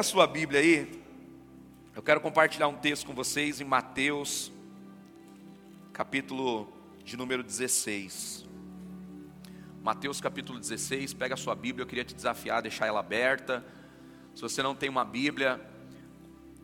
[0.00, 1.04] A sua Bíblia aí.
[1.94, 4.50] Eu quero compartilhar um texto com vocês em Mateus,
[5.92, 6.72] capítulo
[7.04, 8.46] de número 16.
[9.82, 13.62] Mateus capítulo 16, pega a sua Bíblia, eu queria te desafiar, deixar ela aberta.
[14.34, 15.60] Se você não tem uma Bíblia,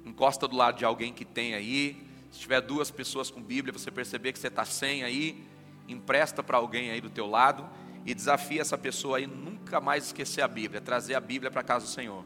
[0.03, 2.09] encosta do lado de alguém que tem aí.
[2.31, 5.45] Se tiver duas pessoas com Bíblia, você perceber que você está sem aí,
[5.87, 7.69] empresta para alguém aí do teu lado
[8.07, 11.85] e desafia essa pessoa aí nunca mais esquecer a Bíblia, trazer a Bíblia para casa
[11.85, 12.25] do Senhor.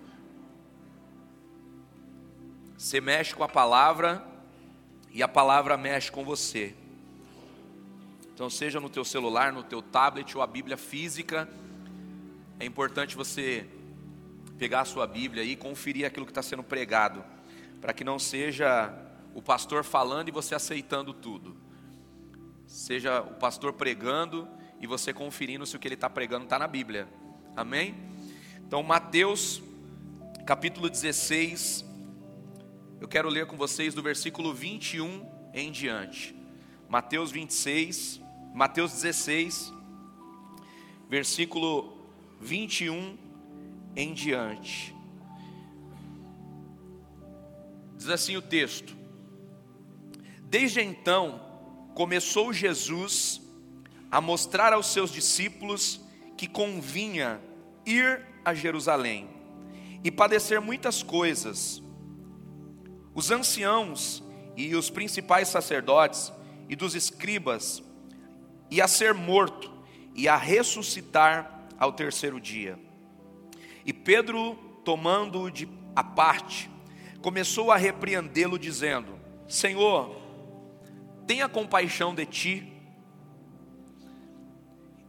[2.81, 4.27] Você mexe com a palavra
[5.13, 6.75] e a palavra mexe com você.
[8.33, 11.47] Então, seja no teu celular, no teu tablet ou a Bíblia física,
[12.59, 13.67] é importante você
[14.59, 17.23] pegar a sua Bíblia e conferir aquilo que está sendo pregado,
[17.83, 18.91] para que não seja
[19.35, 21.55] o pastor falando e você aceitando tudo.
[22.67, 24.49] Seja o pastor pregando
[24.81, 27.07] e você conferindo se o que ele está pregando está na Bíblia.
[27.55, 27.95] Amém?
[28.67, 29.63] Então, Mateus,
[30.47, 31.90] capítulo 16,
[33.01, 36.37] eu quero ler com vocês do versículo 21 em diante.
[36.87, 38.21] Mateus 26,
[38.55, 39.73] Mateus 16,
[41.09, 41.97] versículo
[42.41, 43.17] 21
[43.97, 44.95] em diante.
[47.97, 48.95] Diz assim o texto:
[50.43, 51.41] Desde então
[51.95, 53.41] começou Jesus
[54.11, 56.03] a mostrar aos seus discípulos
[56.37, 57.41] que convinha
[57.87, 59.31] ir a Jerusalém
[60.05, 61.83] e padecer muitas coisas
[63.15, 64.23] os anciãos
[64.57, 66.33] e os principais sacerdotes
[66.69, 67.83] e dos escribas,
[68.71, 69.71] e a ser morto
[70.15, 72.79] e a ressuscitar ao terceiro dia.
[73.85, 74.55] E Pedro,
[74.85, 76.71] tomando-o de a parte,
[77.21, 80.15] começou a repreendê-lo, dizendo: Senhor,
[81.27, 82.73] tenha compaixão de ti,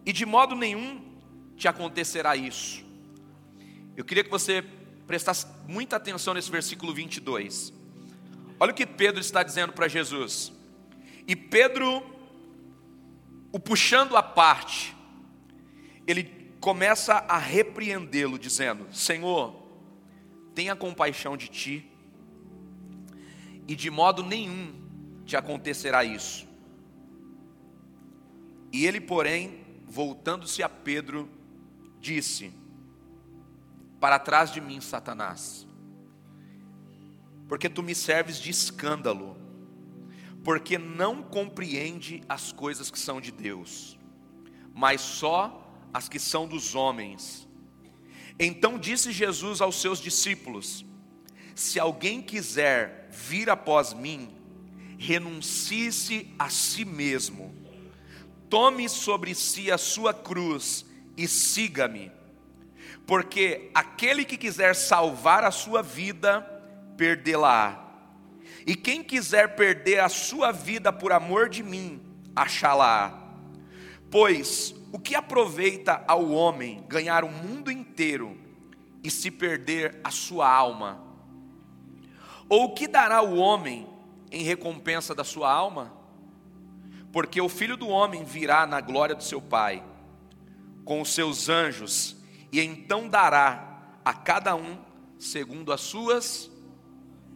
[0.05, 1.01] e de modo nenhum
[1.55, 2.83] te acontecerá isso.
[3.95, 4.63] Eu queria que você
[5.05, 7.80] prestasse muita atenção nesse versículo 22.
[8.61, 10.53] Olha o que Pedro está dizendo para Jesus.
[11.27, 12.03] E Pedro,
[13.51, 14.95] o puxando à parte,
[16.05, 16.25] ele
[16.59, 19.55] começa a repreendê-lo, dizendo: Senhor,
[20.53, 21.91] tenha compaixão de ti,
[23.67, 24.79] e de modo nenhum
[25.25, 26.47] te acontecerá isso.
[28.71, 31.27] E ele, porém, voltando-se a Pedro,
[31.99, 32.53] disse:
[33.99, 35.65] Para trás de mim, Satanás
[37.51, 39.35] porque tu me serves de escândalo,
[40.41, 43.99] porque não compreende as coisas que são de Deus,
[44.73, 47.45] mas só as que são dos homens.
[48.39, 50.85] Então disse Jesus aos seus discípulos:
[51.53, 54.33] Se alguém quiser vir após mim,
[54.97, 57.53] renuncie-se a si mesmo,
[58.49, 60.85] tome sobre si a sua cruz
[61.17, 62.13] e siga-me.
[63.05, 66.47] Porque aquele que quiser salvar a sua vida,
[67.01, 67.83] perdê-la.
[68.63, 71.99] E quem quiser perder a sua vida por amor de mim,
[72.35, 73.33] achá-la.
[74.11, 78.37] Pois o que aproveita ao homem ganhar o mundo inteiro
[79.03, 81.01] e se perder a sua alma?
[82.47, 83.89] Ou o que dará o homem
[84.29, 85.91] em recompensa da sua alma?
[87.11, 89.83] Porque o filho do homem virá na glória do seu Pai,
[90.85, 92.15] com os seus anjos,
[92.51, 94.77] e então dará a cada um
[95.17, 96.50] segundo as suas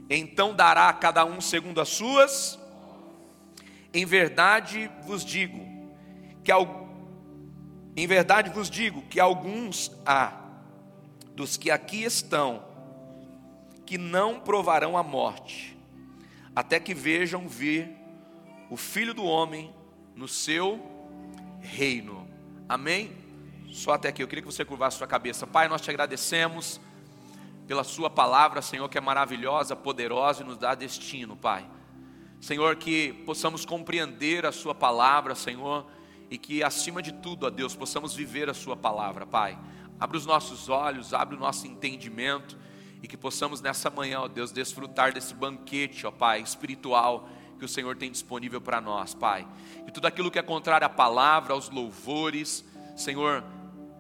[0.10, 2.60] então dará a cada um segundo as suas.
[3.94, 5.60] Em verdade vos digo
[6.44, 6.52] que
[7.98, 10.34] em verdade vos digo que alguns há
[11.34, 12.64] dos que aqui estão
[13.86, 15.78] que não provarão a morte
[16.56, 17.90] até que vejam vir
[18.70, 19.74] o Filho do homem
[20.16, 20.80] no seu
[21.60, 22.28] reino.
[22.68, 23.12] Amém?
[23.72, 24.24] Só até aqui.
[24.24, 25.46] Eu queria que você curvasse sua cabeça.
[25.46, 26.80] Pai, nós te agradecemos
[27.68, 31.68] pela Sua palavra, Senhor, que é maravilhosa, poderosa e nos dá destino, Pai.
[32.40, 35.86] Senhor, que possamos compreender a Sua palavra, Senhor,
[36.30, 39.58] e que acima de tudo, ó Deus, possamos viver a Sua palavra, Pai.
[40.00, 42.58] Abre os nossos olhos, abre o nosso entendimento
[43.02, 47.28] e que possamos nessa manhã, ó Deus, desfrutar desse banquete, ó Pai, espiritual
[47.58, 49.48] que o Senhor tem disponível para nós, Pai.
[49.86, 52.66] Que tudo aquilo que é contrário à palavra, aos louvores,
[52.96, 53.44] Senhor,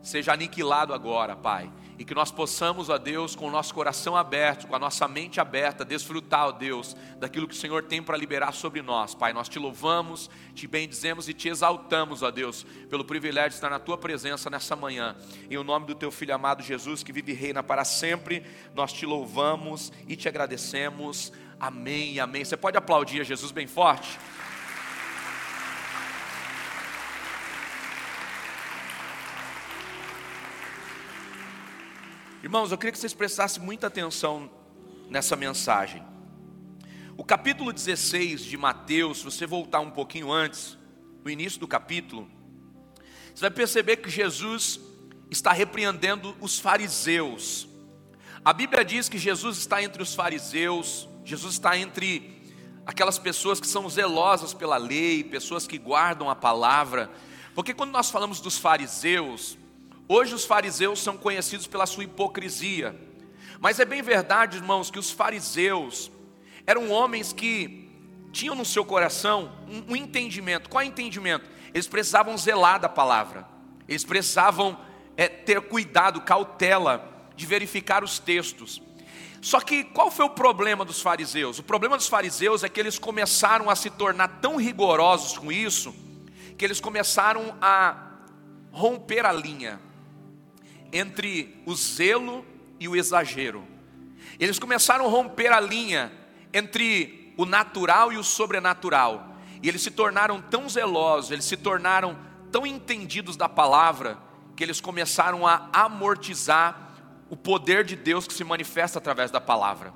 [0.03, 4.67] seja aniquilado agora, Pai e que nós possamos, ó Deus, com o nosso coração aberto,
[4.67, 8.53] com a nossa mente aberta, desfrutar, ó Deus, daquilo que o Senhor tem para liberar
[8.53, 9.15] sobre nós.
[9.15, 13.69] Pai, nós te louvamos, te bendizemos e te exaltamos, ó Deus, pelo privilégio de estar
[13.69, 15.15] na tua presença nessa manhã.
[15.49, 18.43] Em o nome do teu filho amado Jesus, que vive e reina para sempre,
[18.73, 21.31] nós te louvamos e te agradecemos.
[21.59, 22.43] Amém, amém.
[22.43, 24.19] Você pode aplaudir a Jesus bem forte?
[32.45, 34.51] Irmãos, eu queria que vocês prestassem muita atenção
[35.09, 36.03] nessa mensagem.
[37.17, 40.77] O capítulo 16 de Mateus, se você voltar um pouquinho antes,
[41.23, 42.29] no início do capítulo,
[43.33, 44.79] você vai perceber que Jesus
[45.31, 47.67] está repreendendo os fariseus.
[48.45, 52.43] A Bíblia diz que Jesus está entre os fariseus, Jesus está entre
[52.85, 57.09] aquelas pessoas que são zelosas pela lei, pessoas que guardam a palavra.
[57.55, 59.57] Porque quando nós falamos dos fariseus,
[60.07, 62.95] hoje os fariseus são conhecidos pela sua hipocrisia.
[63.59, 66.11] Mas é bem verdade, irmãos, que os fariseus
[66.67, 67.89] eram homens que
[68.31, 70.69] tinham no seu coração um, um entendimento.
[70.69, 71.49] Qual é o entendimento?
[71.73, 73.47] Eles precisavam zelar da palavra.
[73.87, 74.77] Eles precisavam
[75.15, 78.81] é, ter cuidado, cautela de verificar os textos.
[79.41, 81.59] Só que qual foi o problema dos fariseus?
[81.59, 85.93] O problema dos fariseus é que eles começaram a se tornar tão rigorosos com isso,
[86.57, 87.95] que eles começaram a
[88.71, 89.79] romper a linha
[90.95, 92.45] entre o zelo
[92.79, 93.67] e o exagero.
[94.39, 96.09] Eles começaram a romper a linha
[96.53, 99.35] entre o natural e o sobrenatural.
[99.61, 102.17] E eles se tornaram tão zelosos, eles se tornaram
[102.49, 104.17] tão entendidos da palavra,
[104.55, 106.93] que eles começaram a amortizar
[107.29, 109.93] o poder de Deus que se manifesta através da palavra.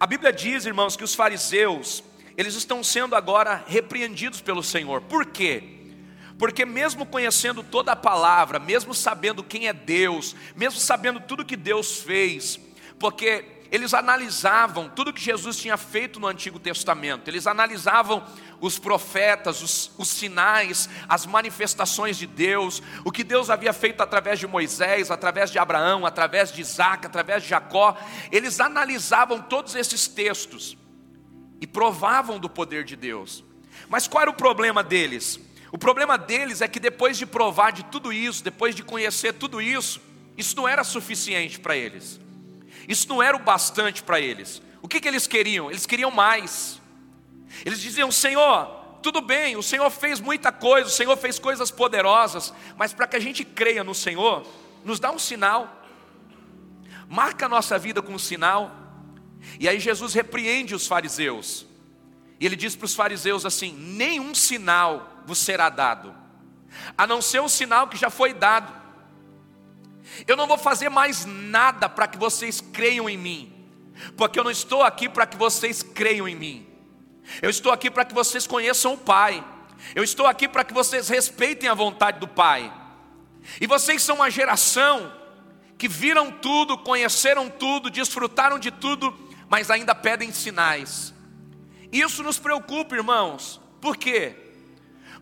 [0.00, 2.02] A Bíblia diz, irmãos, que os fariseus,
[2.38, 5.02] eles estão sendo agora repreendidos pelo Senhor.
[5.02, 5.81] Por quê?
[6.42, 11.56] Porque mesmo conhecendo toda a palavra, mesmo sabendo quem é Deus, mesmo sabendo tudo que
[11.56, 12.58] Deus fez,
[12.98, 18.26] porque eles analisavam tudo que Jesus tinha feito no Antigo Testamento, eles analisavam
[18.60, 24.40] os profetas, os, os, sinais, as manifestações de Deus, o que Deus havia feito através
[24.40, 27.96] de Moisés, através de Abraão, através de Isaac, através de Jacó,
[28.32, 30.76] eles analisavam todos esses textos
[31.60, 33.44] e provavam do poder de Deus.
[33.88, 35.38] Mas qual era o problema deles?
[35.72, 39.60] O problema deles é que depois de provar de tudo isso, depois de conhecer tudo
[39.60, 40.02] isso,
[40.36, 42.20] isso não era suficiente para eles.
[42.86, 44.60] Isso não era o bastante para eles.
[44.82, 45.70] O que, que eles queriam?
[45.70, 46.78] Eles queriam mais.
[47.64, 48.66] Eles diziam: Senhor,
[49.02, 53.16] tudo bem, o Senhor fez muita coisa, o Senhor fez coisas poderosas, mas para que
[53.16, 54.46] a gente creia no Senhor,
[54.84, 55.84] nos dá um sinal,
[57.08, 58.78] marca a nossa vida com um sinal.
[59.58, 61.66] E aí Jesus repreende os fariseus,
[62.42, 66.12] e ele diz para os fariseus assim: nenhum sinal vos será dado,
[66.98, 68.74] a não ser o sinal que já foi dado.
[70.26, 73.70] Eu não vou fazer mais nada para que vocês creiam em mim,
[74.16, 76.66] porque eu não estou aqui para que vocês creiam em mim.
[77.40, 79.44] Eu estou aqui para que vocês conheçam o Pai.
[79.94, 82.72] Eu estou aqui para que vocês respeitem a vontade do Pai.
[83.60, 85.12] E vocês são uma geração
[85.78, 89.16] que viram tudo, conheceram tudo, desfrutaram de tudo,
[89.48, 91.11] mas ainda pedem sinais.
[91.92, 93.60] Isso nos preocupa, irmãos.
[93.80, 94.34] Por quê?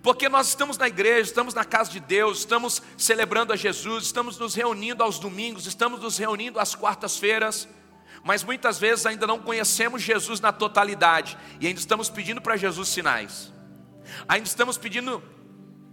[0.03, 4.39] Porque nós estamos na igreja, estamos na casa de Deus, estamos celebrando a Jesus, estamos
[4.39, 7.69] nos reunindo aos domingos, estamos nos reunindo às quartas-feiras,
[8.23, 12.89] mas muitas vezes ainda não conhecemos Jesus na totalidade e ainda estamos pedindo para Jesus
[12.89, 13.53] sinais,
[14.27, 15.23] ainda estamos pedindo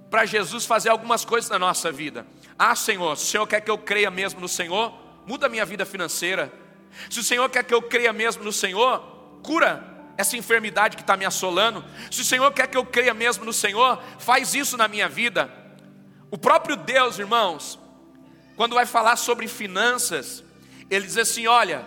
[0.10, 2.26] para Jesus fazer algumas coisas na nossa vida.
[2.58, 4.94] Ah, Senhor, se o Senhor quer que eu creia mesmo no Senhor,
[5.26, 6.52] muda a minha vida financeira.
[7.10, 9.00] Se o Senhor quer que eu creia mesmo no Senhor,
[9.44, 11.86] cura essa enfermidade que está me assolando.
[12.10, 15.50] Se o Senhor quer que eu creia mesmo no Senhor, faz isso na minha vida.
[16.32, 17.80] O próprio Deus, irmãos,
[18.56, 20.44] quando vai falar sobre finanças,
[20.90, 21.86] ele diz assim: olha,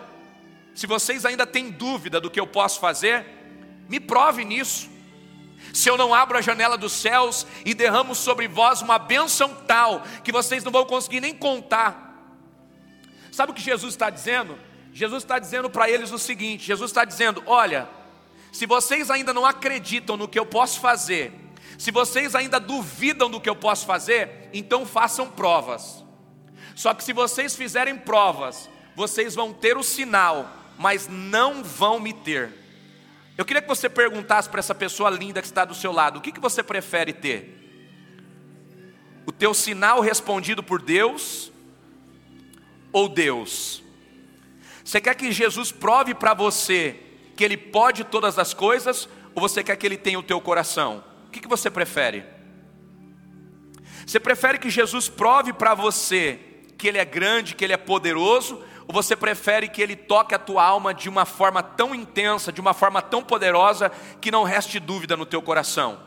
[0.75, 3.26] se vocês ainda têm dúvida do que eu posso fazer,
[3.88, 4.88] me prove nisso.
[5.75, 10.02] Se eu não abro a janela dos céus e derramo sobre vós uma bênção tal
[10.25, 12.08] que vocês não vão conseguir nem contar.
[13.30, 14.58] Sabe o que Jesus está dizendo?
[14.92, 17.88] Jesus está dizendo para eles o seguinte: Jesus está dizendo, olha,
[18.52, 21.33] se vocês ainda não acreditam no que eu posso fazer,
[21.78, 26.04] se vocês ainda duvidam do que eu posso fazer, então façam provas.
[26.75, 32.12] Só que se vocês fizerem provas, vocês vão ter o sinal, mas não vão me
[32.12, 32.52] ter.
[33.38, 36.21] Eu queria que você perguntasse para essa pessoa linda que está do seu lado: o
[36.21, 37.57] que, que você prefere ter?
[39.25, 41.50] O teu sinal respondido por Deus
[42.92, 43.83] ou Deus?
[44.85, 46.99] Você quer que Jesus prove para você
[47.40, 51.02] que Ele pode todas as coisas, ou você quer que Ele tenha o teu coração?
[51.26, 52.23] O que, que você prefere?
[54.06, 56.38] Você prefere que Jesus prove para você
[56.76, 60.38] que Ele é grande, que Ele é poderoso, ou você prefere que Ele toque a
[60.38, 64.78] tua alma de uma forma tão intensa, de uma forma tão poderosa, que não reste
[64.78, 65.99] dúvida no teu coração?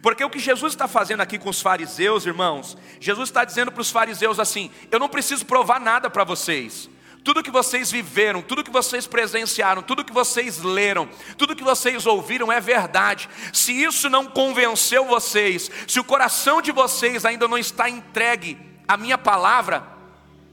[0.00, 3.80] Porque o que Jesus está fazendo aqui com os fariseus, irmãos, Jesus está dizendo para
[3.80, 6.88] os fariseus assim: eu não preciso provar nada para vocês,
[7.24, 12.04] tudo que vocês viveram, tudo que vocês presenciaram, tudo que vocês leram, tudo que vocês
[12.04, 13.28] ouviram é verdade.
[13.52, 18.96] Se isso não convenceu vocês, se o coração de vocês ainda não está entregue à
[18.96, 19.86] minha palavra,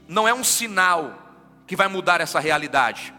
[0.06, 1.34] não é um sinal
[1.66, 3.12] que vai mudar essa realidade.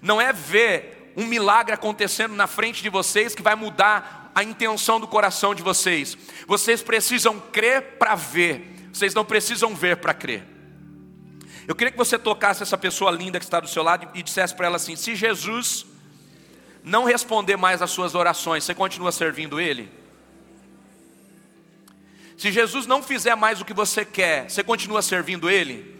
[0.00, 5.00] Não é ver um milagre acontecendo na frente de vocês que vai mudar a intenção
[5.00, 6.16] do coração de vocês.
[6.46, 10.57] Vocês precisam crer para ver, vocês não precisam ver para crer.
[11.68, 14.54] Eu queria que você tocasse essa pessoa linda que está do seu lado e dissesse
[14.54, 15.84] para ela assim: se Jesus
[16.82, 19.92] não responder mais às suas orações, você continua servindo Ele?
[22.38, 25.97] Se Jesus não fizer mais o que você quer, você continua servindo Ele?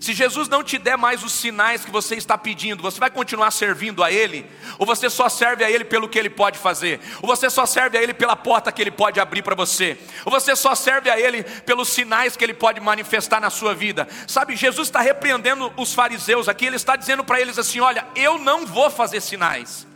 [0.00, 3.50] Se Jesus não te der mais os sinais que você está pedindo, você vai continuar
[3.50, 4.50] servindo a Ele?
[4.78, 7.00] Ou você só serve a Ele pelo que Ele pode fazer?
[7.20, 9.98] Ou você só serve a Ele pela porta que Ele pode abrir para você?
[10.24, 14.08] Ou você só serve a Ele pelos sinais que Ele pode manifestar na sua vida?
[14.26, 18.38] Sabe, Jesus está repreendendo os fariseus aqui, Ele está dizendo para eles assim: olha, eu
[18.38, 19.86] não vou fazer sinais.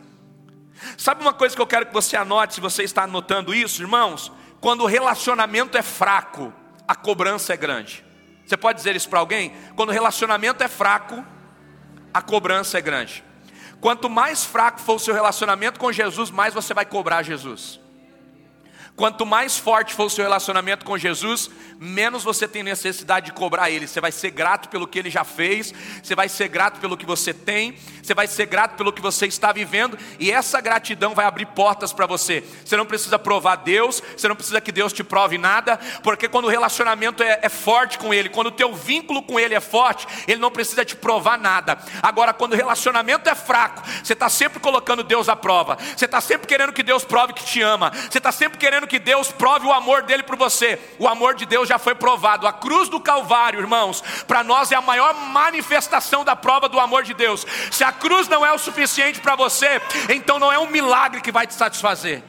[0.98, 4.30] Sabe uma coisa que eu quero que você anote, se você está anotando isso, irmãos?
[4.60, 6.52] Quando o relacionamento é fraco,
[6.86, 8.04] a cobrança é grande.
[8.46, 9.52] Você pode dizer isso para alguém?
[9.74, 11.24] Quando o relacionamento é fraco,
[12.12, 13.24] a cobrança é grande.
[13.80, 17.80] Quanto mais fraco for o seu relacionamento com Jesus, mais você vai cobrar Jesus.
[18.96, 23.68] Quanto mais forte for o seu relacionamento com Jesus, menos você tem necessidade de cobrar
[23.68, 23.88] Ele.
[23.88, 27.04] Você vai ser grato pelo que Ele já fez, você vai ser grato pelo que
[27.04, 31.26] você tem, você vai ser grato pelo que você está vivendo, e essa gratidão vai
[31.26, 32.44] abrir portas para você.
[32.64, 36.44] Você não precisa provar Deus, você não precisa que Deus te prove nada, porque quando
[36.44, 40.06] o relacionamento é, é forte com Ele, quando o teu vínculo com Ele é forte,
[40.28, 41.78] Ele não precisa te provar nada.
[42.00, 46.20] Agora, quando o relacionamento é fraco, você está sempre colocando Deus à prova, você está
[46.20, 49.66] sempre querendo que Deus prove que te ama, você está sempre querendo que Deus prove
[49.66, 50.78] o amor dele por você.
[50.98, 52.46] O amor de Deus já foi provado.
[52.46, 57.02] A cruz do Calvário, irmãos, para nós é a maior manifestação da prova do amor
[57.02, 57.46] de Deus.
[57.70, 61.32] Se a cruz não é o suficiente para você, então não é um milagre que
[61.32, 62.22] vai te satisfazer.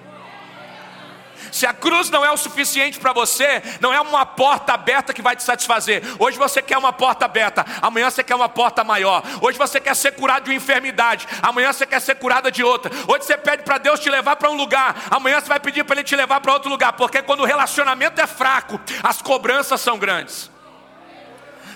[1.56, 5.22] Se a cruz não é o suficiente para você, não é uma porta aberta que
[5.22, 6.04] vai te satisfazer.
[6.20, 9.24] Hoje você quer uma porta aberta, amanhã você quer uma porta maior.
[9.40, 12.92] Hoje você quer ser curado de uma enfermidade, amanhã você quer ser curada de outra.
[13.08, 15.96] Hoje você pede para Deus te levar para um lugar, amanhã você vai pedir para
[15.96, 19.98] Ele te levar para outro lugar, porque quando o relacionamento é fraco, as cobranças são
[19.98, 20.52] grandes.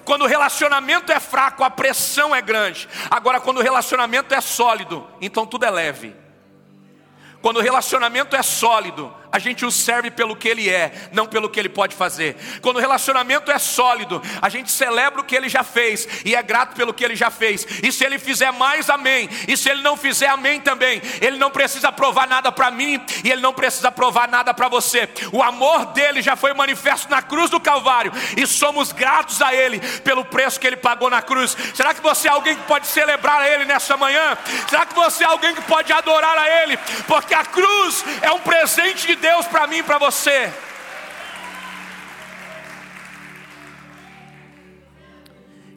[0.04, 2.90] Quando o relacionamento é fraco, a pressão é grande.
[3.10, 6.14] Agora, quando o relacionamento é sólido, então tudo é leve.
[7.42, 11.50] Quando o relacionamento é sólido, a gente o serve pelo que ele é, não pelo
[11.50, 12.36] que ele pode fazer.
[12.62, 16.42] Quando o relacionamento é sólido, a gente celebra o que ele já fez e é
[16.42, 17.66] grato pelo que ele já fez.
[17.84, 19.30] E se ele fizer mais, amém.
[19.48, 21.02] E se ele não fizer, amém também.
[21.22, 25.08] Ele não precisa provar nada para mim e ele não precisa provar nada para você.
[25.32, 29.80] O amor dele já foi manifesto na cruz do Calvário e somos gratos a ele
[30.00, 31.56] pelo preço que ele pagou na cruz.
[31.76, 34.38] Será que você é alguém que pode celebrar a ele nessa manhã?
[34.68, 36.78] Será que você é alguém que pode adorar a ele?
[37.08, 40.52] Porque a cruz é um presente de Deus para mim e para você.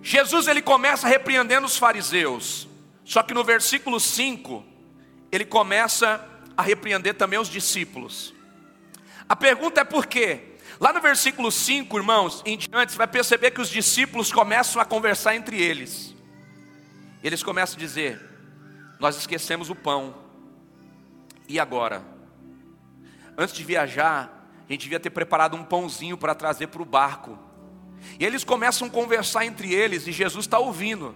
[0.03, 2.69] Jesus ele começa repreendendo os fariseus.
[3.05, 4.65] Só que no versículo 5,
[5.31, 6.23] ele começa
[6.57, 8.35] a repreender também os discípulos.
[9.29, 10.57] A pergunta é por quê?
[10.79, 14.85] Lá no versículo 5, irmãos, em diante, você vai perceber que os discípulos começam a
[14.85, 16.15] conversar entre eles.
[17.23, 18.21] Eles começam a dizer:
[18.99, 20.15] Nós esquecemos o pão.
[21.49, 22.12] E agora?
[23.43, 27.37] Antes de viajar, a gente devia ter preparado um pãozinho para trazer para o barco.
[28.21, 31.13] E eles começam a conversar entre eles e Jesus está ouvindo.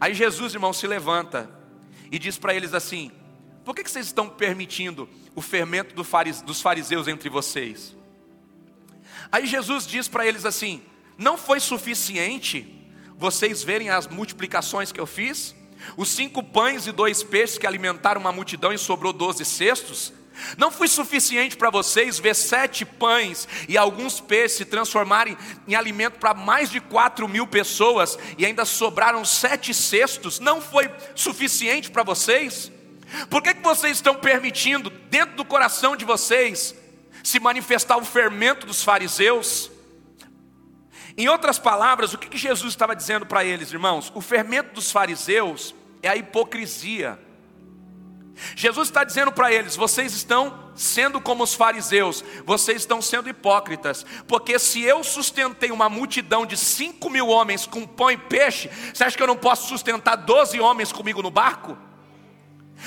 [0.00, 1.50] Aí Jesus, irmão, se levanta
[2.12, 3.10] e diz para eles assim:
[3.64, 7.96] Por que, vocês estão permitindo o fermento dos fariseus entre vocês?
[9.32, 10.80] Aí Jesus diz para eles assim:
[11.18, 15.56] Não foi suficiente vocês verem as multiplicações que eu fiz?
[15.96, 20.12] Os cinco pães e dois peixes que alimentaram uma multidão e sobrou doze cestos?
[20.56, 25.36] Não foi suficiente para vocês ver sete pães e alguns peixes se transformarem
[25.66, 30.40] em alimento para mais de quatro mil pessoas e ainda sobraram sete cestos?
[30.40, 32.70] Não foi suficiente para vocês?
[33.28, 36.74] Por que, que vocês estão permitindo dentro do coração de vocês
[37.22, 39.70] se manifestar o fermento dos fariseus?
[41.16, 44.10] Em outras palavras, o que, que Jesus estava dizendo para eles, irmãos?
[44.14, 47.18] O fermento dos fariseus é a hipocrisia.
[48.56, 54.06] Jesus está dizendo para eles: vocês estão sendo como os fariseus, vocês estão sendo hipócritas,
[54.26, 59.04] porque se eu sustentei uma multidão de cinco mil homens com pão e peixe, você
[59.04, 61.76] acha que eu não posso sustentar doze homens comigo no barco?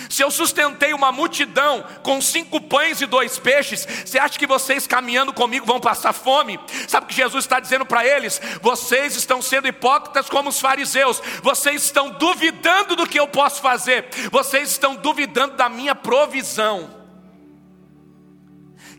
[0.09, 4.87] Se eu sustentei uma multidão com cinco pães e dois peixes, você acha que vocês
[4.87, 6.59] caminhando comigo vão passar fome?
[6.87, 8.41] Sabe o que Jesus está dizendo para eles?
[8.61, 14.07] Vocês estão sendo hipócritas como os fariseus, vocês estão duvidando do que eu posso fazer,
[14.31, 17.05] vocês estão duvidando da minha provisão.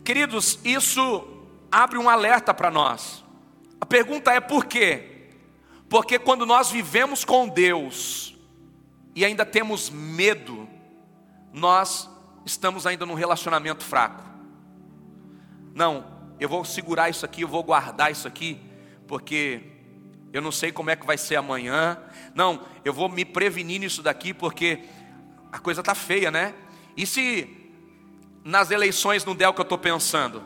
[0.03, 1.27] Queridos, isso
[1.71, 3.23] abre um alerta para nós.
[3.79, 5.29] A pergunta é por quê?
[5.89, 8.35] Porque quando nós vivemos com Deus
[9.15, 10.66] e ainda temos medo,
[11.57, 12.09] nós
[12.45, 14.23] estamos ainda num relacionamento fraco.
[15.73, 16.05] Não,
[16.39, 18.59] eu vou segurar isso aqui, eu vou guardar isso aqui,
[19.07, 19.61] porque
[20.31, 21.97] eu não sei como é que vai ser amanhã.
[22.35, 24.83] Não, eu vou me prevenir nisso daqui, porque
[25.51, 26.53] a coisa está feia, né?
[26.95, 27.49] E se
[28.43, 30.43] nas eleições não der o que eu estou pensando?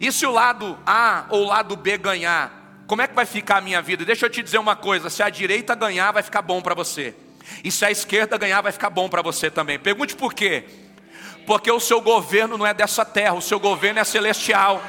[0.00, 2.84] E se o lado A ou o lado B ganhar?
[2.88, 4.04] Como é que vai ficar a minha vida?
[4.04, 7.14] Deixa eu te dizer uma coisa: se a direita ganhar, vai ficar bom para você.
[7.62, 9.78] E se a esquerda ganhar, vai ficar bom para você também.
[9.78, 10.64] Pergunte por quê?
[11.46, 14.82] Porque o seu governo não é dessa terra, o seu governo é celestial.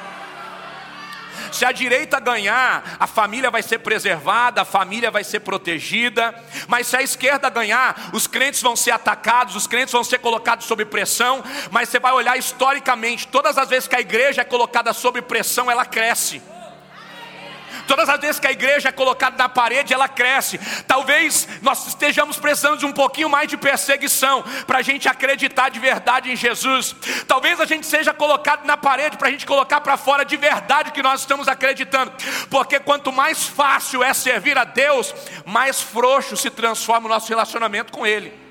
[1.52, 6.34] Se a direita ganhar, a família vai ser preservada, a família vai ser protegida.
[6.66, 10.66] Mas se a esquerda ganhar, os crentes vão ser atacados, os crentes vão ser colocados
[10.66, 11.42] sob pressão.
[11.70, 15.70] Mas você vai olhar historicamente, todas as vezes que a igreja é colocada sob pressão,
[15.70, 16.42] ela cresce.
[17.88, 20.58] Todas as vezes que a igreja é colocada na parede, ela cresce.
[20.86, 25.80] Talvez nós estejamos precisando de um pouquinho mais de perseguição para a gente acreditar de
[25.80, 26.94] verdade em Jesus.
[27.26, 30.90] Talvez a gente seja colocado na parede para a gente colocar para fora de verdade
[30.90, 32.12] o que nós estamos acreditando.
[32.50, 35.14] Porque quanto mais fácil é servir a Deus,
[35.46, 38.47] mais frouxo se transforma o nosso relacionamento com Ele.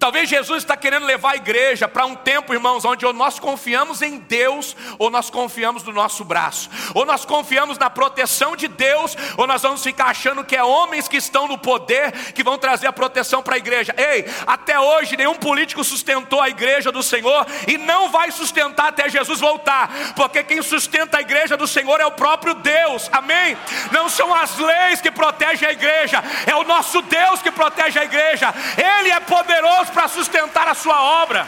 [0.00, 4.00] Talvez Jesus está querendo levar a igreja para um tempo, irmãos, onde ou nós confiamos
[4.00, 9.14] em Deus, ou nós confiamos no nosso braço, ou nós confiamos na proteção de Deus,
[9.36, 12.86] ou nós vamos ficar achando que é homens que estão no poder que vão trazer
[12.86, 13.94] a proteção para a igreja.
[13.94, 19.06] Ei, até hoje nenhum político sustentou a igreja do Senhor e não vai sustentar até
[19.06, 23.54] Jesus voltar, porque quem sustenta a igreja do Senhor é o próprio Deus, amém?
[23.92, 28.04] Não são as leis que protegem a igreja, é o nosso Deus que protege a
[28.04, 31.46] igreja, Ele é poderoso para sustentar a sua obra.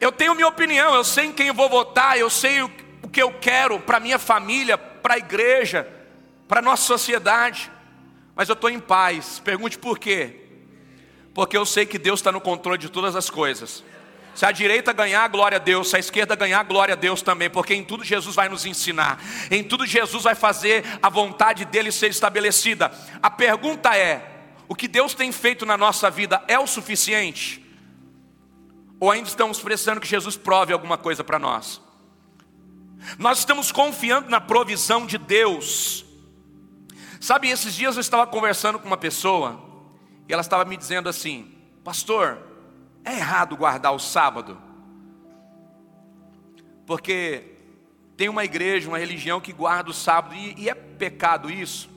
[0.00, 2.68] Eu tenho minha opinião, eu sei em quem eu vou votar, eu sei o,
[3.14, 5.88] que eu quero para minha família, para a igreja,
[6.48, 7.70] para a nossa sociedade,
[8.34, 9.38] mas eu estou em paz.
[9.38, 10.40] Pergunte por quê?
[11.32, 13.84] Porque eu sei que Deus está no controle de todas as coisas.
[14.34, 15.90] Se a direita ganhar, glória a Deus.
[15.90, 17.48] Se a esquerda ganhar, glória a Deus também.
[17.48, 19.22] Porque em tudo Jesus vai nos ensinar.
[19.50, 22.90] Em tudo Jesus vai fazer a vontade dele ser estabelecida.
[23.22, 24.34] A pergunta é:
[24.68, 27.64] o que Deus tem feito na nossa vida é o suficiente?
[28.98, 31.80] Ou ainda estamos precisando que Jesus prove alguma coisa para nós?
[33.18, 36.04] Nós estamos confiando na provisão de Deus.
[37.20, 39.62] Sabe, esses dias eu estava conversando com uma pessoa
[40.28, 42.38] e ela estava me dizendo assim: Pastor,
[43.04, 44.58] é errado guardar o sábado?
[46.86, 47.54] Porque
[48.16, 51.88] tem uma igreja, uma religião que guarda o sábado, e, e é pecado isso.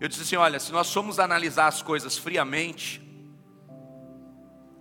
[0.00, 3.02] Eu disse assim: olha, se nós formos analisar as coisas friamente,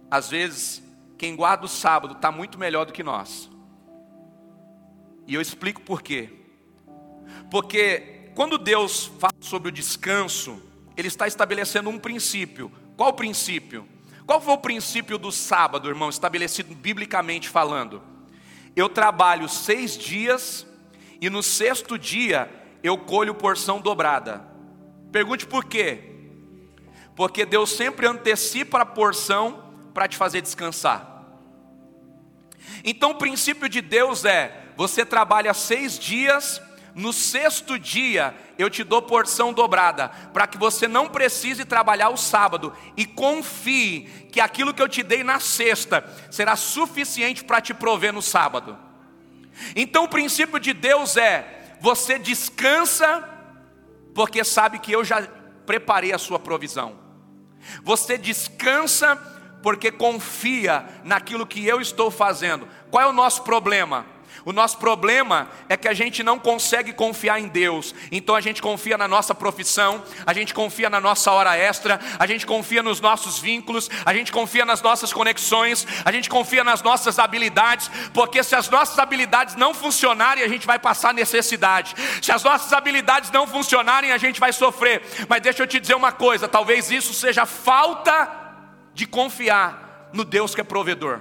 [0.10, 0.84] às vezes
[1.18, 3.50] quem guarda o sábado está muito melhor do que nós.
[5.26, 6.30] E eu explico por quê.
[7.50, 10.62] Porque quando Deus fala sobre o descanso,
[10.96, 12.72] Ele está estabelecendo um princípio.
[12.96, 13.88] Qual princípio?
[14.28, 18.04] Qual foi o princípio do sábado, irmão, estabelecido biblicamente falando?
[18.76, 20.68] Eu trabalho seis dias
[21.22, 22.52] e no sexto dia
[22.84, 24.46] eu colho porção dobrada.
[25.14, 26.12] Pergunte por quê?
[27.16, 29.64] Porque Deus sempre antecipa a porção
[29.94, 31.24] para te fazer descansar.
[32.84, 36.62] Então o princípio de Deus é: você trabalha seis dias
[36.98, 42.18] no sexto dia eu te dou porção dobrada, para que você não precise trabalhar o
[42.18, 47.72] sábado e confie que aquilo que eu te dei na sexta será suficiente para te
[47.72, 48.76] prover no sábado.
[49.76, 53.24] Então o princípio de Deus é: você descansa,
[54.16, 55.22] porque sabe que eu já
[55.68, 56.98] preparei a sua provisão.
[57.84, 59.16] Você descansa,
[59.62, 62.68] porque confia naquilo que eu estou fazendo.
[62.90, 64.17] Qual é o nosso problema?
[64.48, 67.94] O nosso problema é que a gente não consegue confiar em Deus.
[68.10, 72.26] Então a gente confia na nossa profissão, a gente confia na nossa hora extra, a
[72.26, 76.82] gente confia nos nossos vínculos, a gente confia nas nossas conexões, a gente confia nas
[76.82, 81.94] nossas habilidades, porque se as nossas habilidades não funcionarem, a gente vai passar necessidade.
[82.22, 85.02] Se as nossas habilidades não funcionarem, a gente vai sofrer.
[85.28, 88.32] Mas deixa eu te dizer uma coisa, talvez isso seja falta
[88.94, 91.20] de confiar no Deus que é provedor.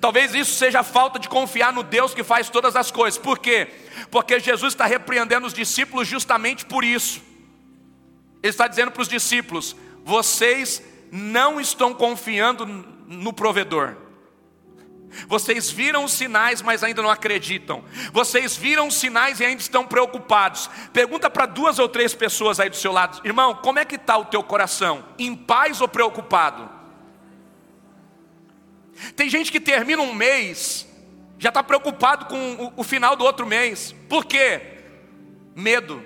[0.00, 3.18] Talvez isso seja falta de confiar no Deus que faz todas as coisas.
[3.18, 3.68] Por quê?
[4.10, 7.20] Porque Jesus está repreendendo os discípulos justamente por isso.
[8.42, 13.96] Ele está dizendo para os discípulos: vocês não estão confiando no provedor.
[15.28, 17.84] Vocês viram os sinais, mas ainda não acreditam.
[18.12, 20.68] Vocês viram os sinais e ainda estão preocupados.
[20.92, 24.16] Pergunta para duas ou três pessoas aí do seu lado, irmão, como é que está
[24.16, 25.04] o teu coração?
[25.18, 26.68] Em paz ou preocupado?
[29.16, 30.86] Tem gente que termina um mês
[31.38, 33.94] já está preocupado com o, o final do outro mês.
[34.08, 34.60] Por quê?
[35.54, 36.02] Medo.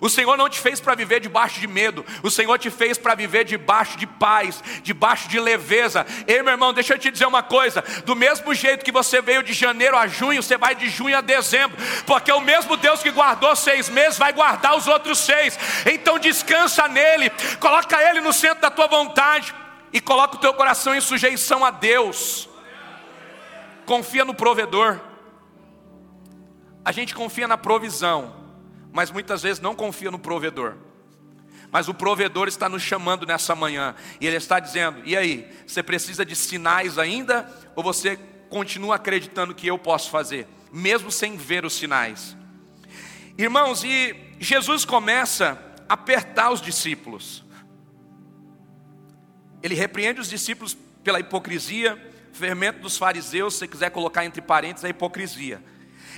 [0.00, 3.14] O Senhor não te fez para viver debaixo de medo, o Senhor te fez para
[3.14, 6.04] viver debaixo de paz, debaixo de leveza.
[6.26, 9.44] Ei, meu irmão, deixa eu te dizer uma coisa: do mesmo jeito que você veio
[9.44, 13.12] de janeiro a junho, você vai de junho a dezembro, porque o mesmo Deus que
[13.12, 15.56] guardou seis meses vai guardar os outros seis.
[15.86, 19.54] Então descansa nele, coloca ele no centro da tua vontade
[19.92, 22.48] e coloca o teu coração em sujeição a Deus.
[23.86, 25.00] Confia no provedor.
[26.84, 28.42] A gente confia na provisão
[28.92, 30.76] mas muitas vezes não confia no provedor.
[31.70, 35.82] Mas o provedor está nos chamando nessa manhã, e ele está dizendo: e aí, você
[35.82, 38.18] precisa de sinais ainda, ou você
[38.50, 42.36] continua acreditando que eu posso fazer, mesmo sem ver os sinais?
[43.38, 47.41] Irmãos, e Jesus começa a apertar os discípulos,
[49.62, 52.00] ele repreende os discípulos pela hipocrisia,
[52.32, 55.62] fermento dos fariseus, se você quiser colocar entre parênteses, a hipocrisia.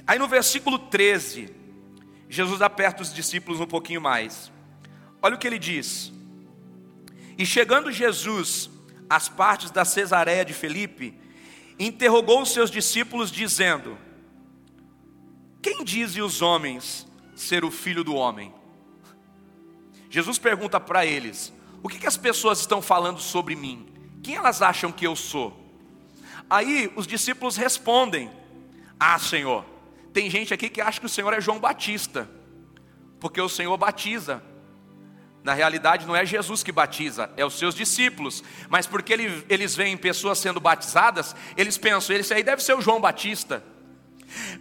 [0.07, 1.55] Aí no versículo 13,
[2.29, 4.51] Jesus aperta os discípulos um pouquinho mais.
[5.23, 6.13] Olha o que ele diz.
[7.39, 8.71] E chegando Jesus
[9.09, 11.19] às partes da Cesareia de Felipe,
[11.79, 13.97] interrogou os seus discípulos, dizendo:
[15.63, 18.53] Quem dizem os homens ser o filho do homem?
[20.11, 21.54] Jesus pergunta para eles:
[21.85, 23.87] O que, que as pessoas estão falando sobre mim?
[24.23, 25.55] Quem elas acham que eu sou?
[26.49, 28.31] Aí os discípulos respondem:
[28.99, 29.67] Ah, Senhor,
[30.11, 32.27] tem gente aqui que acha que o Senhor é João Batista,
[33.21, 34.43] porque o Senhor batiza.
[35.43, 38.43] Na realidade, não é Jesus que batiza, é os seus discípulos.
[38.71, 42.81] Mas porque ele, eles veem pessoas sendo batizadas, eles pensam, esse aí deve ser o
[42.81, 43.63] João Batista.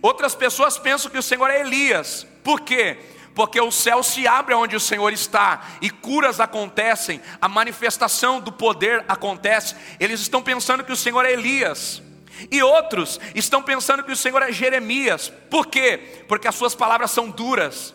[0.02, 2.28] Outras pessoas pensam que o Senhor é Elias.
[2.44, 3.00] Por quê?
[3.36, 8.52] Porque o céu se abre onde o Senhor está e curas acontecem, a manifestação do
[8.52, 9.76] poder acontece.
[10.00, 12.02] Eles estão pensando que o Senhor é Elias.
[12.52, 15.32] E outros estão pensando que o Senhor é Jeremias.
[15.50, 16.26] Por quê?
[16.28, 17.94] Porque as suas palavras são duras.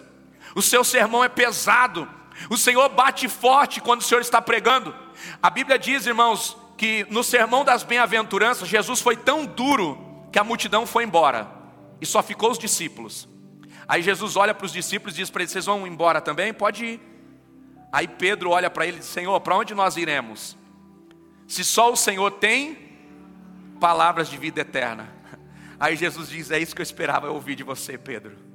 [0.55, 2.09] O seu sermão é pesado.
[2.51, 4.95] O Senhor bate forte quando o Senhor está pregando.
[5.43, 10.45] A Bíblia diz, irmãos, que no sermão das bem-aventuranças, Jesus foi tão duro que a
[10.45, 11.49] multidão foi embora
[12.01, 13.29] e só ficou os discípulos.
[13.89, 16.53] Aí Jesus olha para os discípulos e diz para eles: Vocês vão embora também?
[16.53, 17.01] Pode ir.
[17.91, 20.57] Aí Pedro olha para ele e diz: Senhor, para onde nós iremos?
[21.47, 22.77] Se só o Senhor tem
[23.81, 25.09] palavras de vida eterna.
[25.81, 28.48] Aí Jesus diz: É isso que eu esperava ouvir de você, Pedro.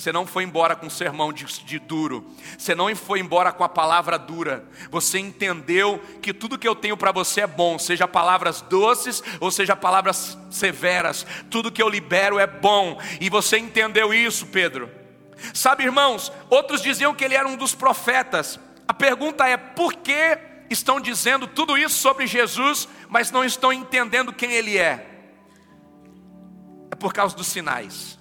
[0.00, 3.62] Você não foi embora com um sermão de, de, duro, você não foi embora com
[3.62, 8.08] a palavra dura, você entendeu que tudo que eu tenho para você é bom, seja
[8.08, 14.14] palavras doces ou seja palavras severas, tudo que eu libero é bom, e você entendeu
[14.14, 14.90] isso, Pedro.
[15.52, 18.58] Sabe, irmãos, outros diziam que ele era um dos profetas,
[18.88, 20.38] a pergunta é: por que
[20.70, 25.06] estão dizendo tudo isso sobre Jesus, mas não estão entendendo quem Ele é.
[26.90, 28.19] É por causa dos sinais.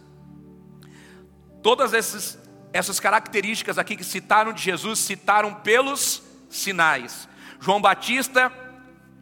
[1.62, 2.38] Todas esses,
[2.72, 7.28] essas características aqui que citaram de Jesus, citaram pelos sinais.
[7.60, 8.52] João Batista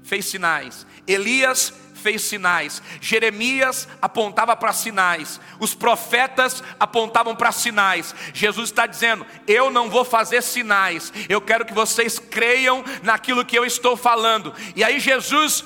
[0.04, 8.13] fez sinais, Elias fez sinais, Jeremias apontava para sinais, os profetas apontavam para sinais.
[8.34, 13.58] Jesus está dizendo: Eu não vou fazer sinais, eu quero que vocês creiam naquilo que
[13.58, 14.54] eu estou falando.
[14.76, 15.65] E aí Jesus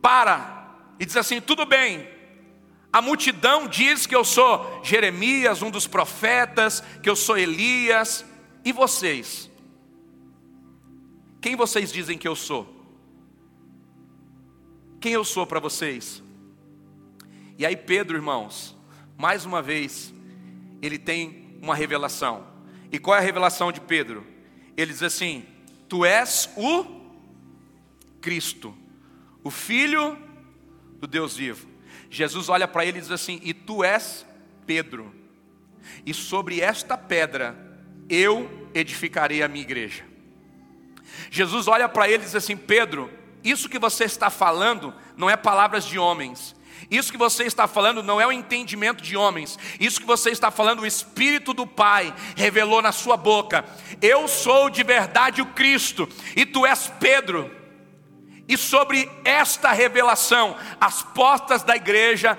[0.00, 0.68] para
[0.98, 2.08] e diz assim: Tudo bem,
[2.92, 8.24] a multidão diz que eu sou Jeremias, um dos profetas, que eu sou Elias,
[8.64, 9.50] e vocês?
[11.40, 12.82] Quem vocês dizem que eu sou?
[15.02, 16.22] quem eu sou para vocês.
[17.58, 18.76] E aí, Pedro, irmãos,
[19.18, 20.14] mais uma vez,
[20.80, 22.46] ele tem uma revelação.
[22.90, 24.24] E qual é a revelação de Pedro?
[24.76, 25.44] Ele diz assim:
[25.88, 26.86] Tu és o
[28.20, 28.72] Cristo,
[29.42, 30.16] o Filho
[31.00, 31.66] do Deus vivo.
[32.12, 34.26] Jesus olha para ele e diz assim: E tu és
[34.66, 35.14] Pedro,
[36.04, 37.56] e sobre esta pedra
[38.06, 40.04] eu edificarei a minha igreja.
[41.30, 43.10] Jesus olha para ele e diz assim: Pedro,
[43.42, 46.54] isso que você está falando não é palavras de homens.
[46.90, 49.58] Isso que você está falando não é o entendimento de homens.
[49.80, 53.64] Isso que você está falando, o Espírito do Pai revelou na sua boca.
[54.02, 57.61] Eu sou de verdade o Cristo, e tu és Pedro.
[58.48, 62.36] E sobre esta revelação, as portas da igreja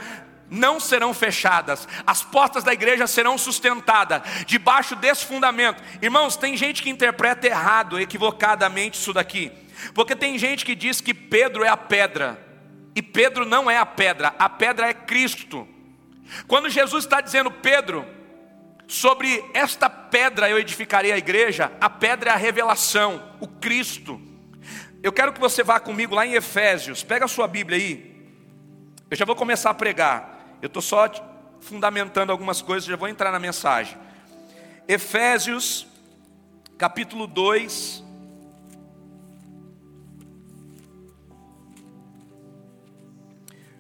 [0.49, 5.81] não serão fechadas, as portas da igreja serão sustentadas debaixo desse fundamento.
[6.01, 9.51] Irmãos, tem gente que interpreta errado, equivocadamente isso daqui.
[9.95, 12.39] Porque tem gente que diz que Pedro é a pedra,
[12.95, 15.67] e Pedro não é a pedra, a pedra é Cristo.
[16.47, 18.05] Quando Jesus está dizendo, Pedro,
[18.87, 24.21] sobre esta pedra eu edificarei a igreja, a pedra é a revelação, o Cristo.
[25.03, 28.25] Eu quero que você vá comigo lá em Efésios, pega a sua Bíblia aí.
[29.11, 30.57] Eu já vou começar a pregar.
[30.61, 31.11] Eu estou só
[31.59, 33.97] fundamentando algumas coisas, já vou entrar na mensagem.
[34.87, 35.85] Efésios,
[36.77, 38.01] capítulo 2.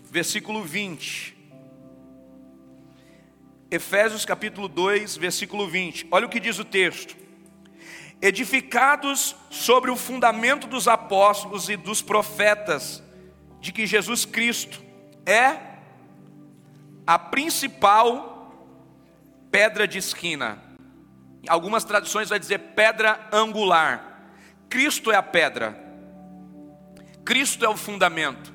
[0.03, 1.37] Versículo 20.
[3.71, 6.05] Efésios capítulo 2, versículo 20.
[6.11, 7.22] Olha o que diz o texto.
[8.23, 13.03] Edificados sobre o fundamento dos apóstolos e dos profetas,
[13.59, 14.81] de que Jesus Cristo
[15.25, 15.59] é
[17.05, 18.55] a principal
[19.51, 20.57] pedra de esquina.
[21.49, 24.31] Algumas traduções vai dizer pedra angular.
[24.69, 25.77] Cristo é a pedra.
[27.25, 28.53] Cristo é o fundamento.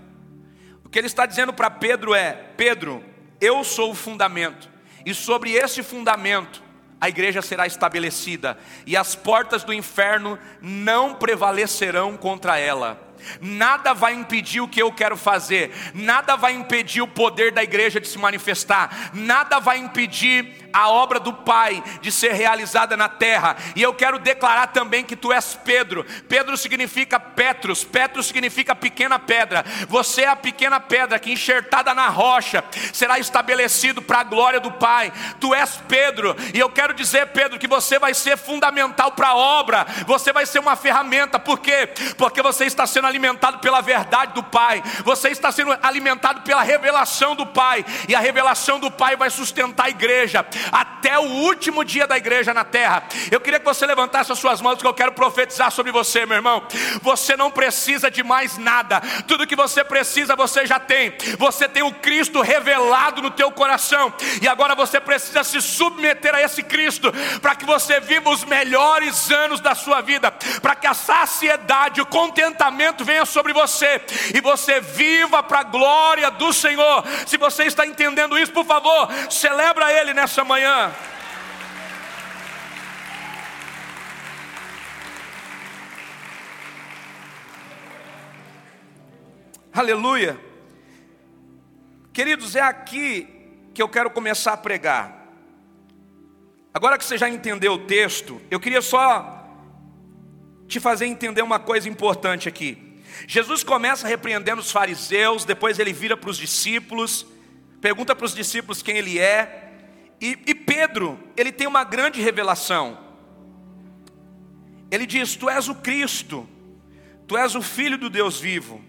[0.83, 3.05] O que ele está dizendo para Pedro é: Pedro,
[3.39, 4.71] eu sou o fundamento,
[5.05, 6.63] e sobre esse fundamento
[7.01, 13.09] a igreja será estabelecida, e as portas do inferno não prevalecerão contra ela.
[13.41, 18.01] Nada vai impedir o que eu quero fazer, nada vai impedir o poder da igreja
[18.01, 23.57] de se manifestar, nada vai impedir a obra do Pai de ser realizada na terra.
[23.75, 26.05] E eu quero declarar também que tu és Pedro.
[26.29, 29.65] Pedro significa Petros, Petros significa pequena pedra.
[29.89, 34.71] Você é a pequena pedra que enxertada na rocha será estabelecido para a glória do
[34.73, 35.13] Pai.
[35.41, 39.37] Tu és Pedro, e eu quero dizer, Pedro, que você vai ser fundamental para a
[39.37, 39.87] obra.
[40.07, 41.89] Você vai ser uma ferramenta, por quê?
[42.17, 44.83] Porque você está sendo alimentado pela verdade do Pai.
[45.05, 49.87] Você está sendo alimentado pela revelação do Pai, e a revelação do Pai vai sustentar
[49.87, 53.03] a igreja até o último dia da igreja na terra.
[53.31, 56.37] Eu queria que você levantasse as suas mãos, que eu quero profetizar sobre você, meu
[56.37, 56.63] irmão.
[57.03, 61.15] Você não precisa de mais nada, tudo que você precisa você já tem.
[61.39, 66.43] Você tem o Cristo revelado no teu coração, e agora você precisa se submeter a
[66.43, 70.31] esse Cristo, para que você viva os melhores anos da sua vida,
[70.63, 74.01] para que a saciedade, o contentamento venha sobre você,
[74.35, 77.05] e você viva para a glória do Senhor.
[77.27, 80.93] Se você está entendendo isso, por favor, celebra Ele nessa manhã.
[89.73, 90.41] Aleluia.
[92.13, 93.29] Queridos, é aqui
[93.75, 95.29] que eu quero começar a pregar.
[96.75, 99.47] Agora que você já entendeu o texto, eu queria só
[100.67, 103.03] te fazer entender uma coisa importante aqui.
[103.27, 107.27] Jesus começa repreendendo os fariseus, depois ele vira para os discípulos,
[107.81, 109.68] pergunta para os discípulos quem ele é,
[110.21, 112.99] e, e Pedro, ele tem uma grande revelação.
[114.91, 116.49] Ele diz: Tu és o Cristo,
[117.27, 118.83] Tu és o Filho do Deus vivo.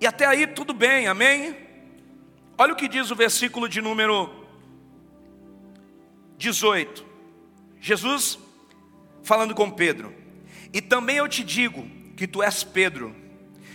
[0.00, 1.56] E até aí tudo bem, amém?
[2.56, 4.46] Olha o que diz o versículo de número
[6.36, 7.04] 18.
[7.80, 8.38] Jesus
[9.22, 10.14] falando com Pedro:
[10.72, 13.16] E também eu te digo que tu és Pedro,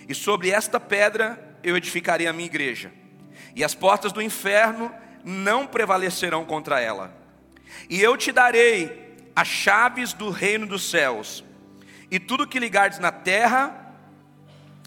[0.07, 2.93] e sobre esta pedra eu edificarei a minha igreja,
[3.55, 7.13] e as portas do inferno não prevalecerão contra ela.
[7.89, 11.43] E eu te darei as chaves do reino dos céus,
[12.11, 13.95] e tudo que ligares na terra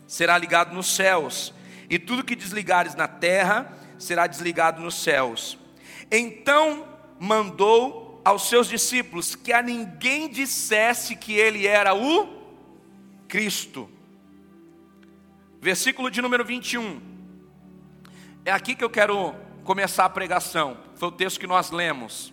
[0.06, 1.54] será ligado nos céus,
[1.88, 5.58] e tudo que desligares na terra será desligado nos céus.
[6.10, 6.86] Então
[7.18, 12.42] mandou aos seus discípulos que a ninguém dissesse que ele era o
[13.28, 13.88] Cristo.
[15.60, 17.00] Versículo de número 21.
[18.44, 19.34] É aqui que eu quero
[19.64, 20.76] começar a pregação.
[20.96, 22.32] Foi o texto que nós lemos.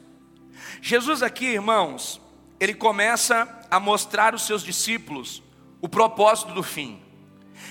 [0.81, 2.21] Jesus aqui, irmãos,
[2.59, 5.41] ele começa a mostrar aos seus discípulos
[5.81, 7.01] o propósito do fim.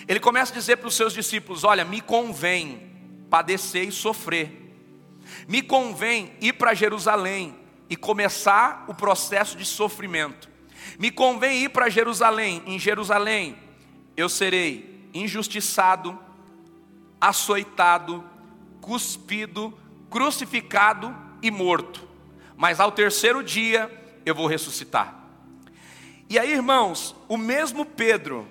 [0.07, 2.89] Ele começa a dizer para os seus discípulos: Olha, me convém
[3.29, 4.75] padecer e sofrer,
[5.47, 7.55] me convém ir para Jerusalém
[7.91, 10.49] e começar o processo de sofrimento,
[10.99, 12.63] me convém ir para Jerusalém.
[12.67, 13.57] Em Jerusalém
[14.17, 16.19] eu serei injustiçado,
[17.21, 18.25] açoitado,
[18.89, 22.09] cuspido, crucificado e morto.
[22.57, 23.91] Mas ao terceiro dia
[24.25, 25.15] eu vou ressuscitar.
[26.27, 28.49] E aí, irmãos, o mesmo Pedro,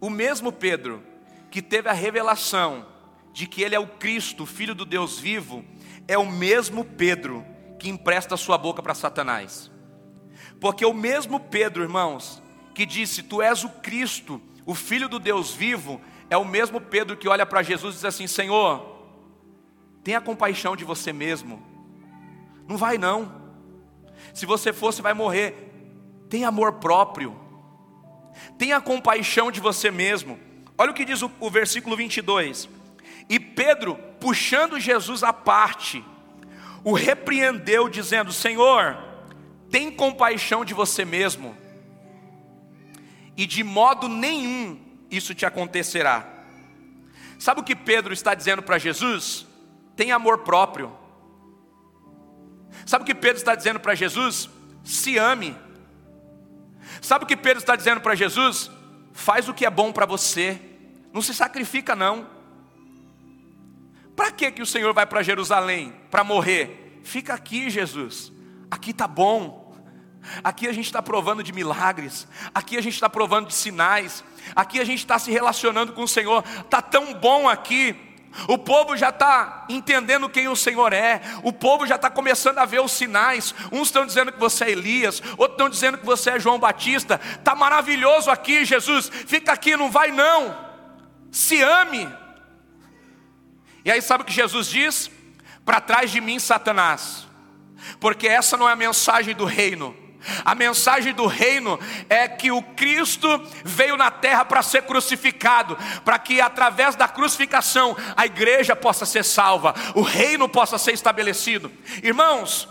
[0.00, 1.02] o mesmo Pedro
[1.50, 2.86] que teve a revelação
[3.34, 5.62] de que ele é o Cristo, filho do Deus vivo,
[6.08, 7.44] é o mesmo Pedro
[7.78, 9.70] que empresta sua boca para Satanás.
[10.58, 12.42] Porque o mesmo Pedro, irmãos,
[12.74, 17.16] que disse: Tu és o Cristo, o filho do Deus vivo, é o mesmo Pedro
[17.16, 18.94] que olha para Jesus e diz assim: Senhor,
[20.02, 21.62] tenha compaixão de você mesmo.
[22.66, 23.42] Não vai não.
[24.32, 25.72] Se você for, você vai morrer.
[26.28, 27.38] Tenha amor próprio.
[28.58, 30.38] Tenha compaixão de você mesmo.
[30.76, 32.68] Olha o que diz o, o versículo 22.
[33.28, 36.04] E Pedro, puxando Jesus à parte,
[36.82, 38.96] o repreendeu, dizendo: Senhor,
[39.70, 41.56] tem compaixão de você mesmo,
[43.36, 44.83] e de modo nenhum
[45.16, 46.26] isso te acontecerá.
[47.38, 49.46] Sabe o que Pedro está dizendo para Jesus?
[49.96, 50.96] Tem amor próprio.
[52.86, 54.48] Sabe o que Pedro está dizendo para Jesus?
[54.82, 55.56] Se ame.
[57.00, 58.70] Sabe o que Pedro está dizendo para Jesus?
[59.12, 60.60] Faz o que é bom para você.
[61.12, 62.28] Não se sacrifica não.
[64.16, 65.92] Para que que o Senhor vai para Jerusalém?
[66.10, 67.00] Para morrer?
[67.04, 68.32] Fica aqui, Jesus.
[68.70, 69.64] Aqui tá bom.
[70.42, 74.80] Aqui a gente está provando de milagres, aqui a gente está provando de sinais, aqui
[74.80, 77.96] a gente está se relacionando com o Senhor, está tão bom aqui.
[78.48, 82.64] O povo já está entendendo quem o Senhor é, o povo já está começando a
[82.64, 83.54] ver os sinais.
[83.70, 87.20] Uns estão dizendo que você é Elias, outros estão dizendo que você é João Batista.
[87.38, 89.08] Está maravilhoso aqui, Jesus.
[89.08, 90.56] Fica aqui, não vai não.
[91.30, 92.12] Se ame.
[93.84, 95.10] E aí, sabe o que Jesus diz?
[95.64, 97.26] Para trás de mim, Satanás,
[98.00, 100.03] porque essa não é a mensagem do reino.
[100.44, 103.28] A mensagem do reino é que o Cristo
[103.64, 109.24] veio na terra para ser crucificado, para que através da crucificação a igreja possa ser
[109.24, 111.70] salva, o reino possa ser estabelecido.
[112.02, 112.68] Irmãos,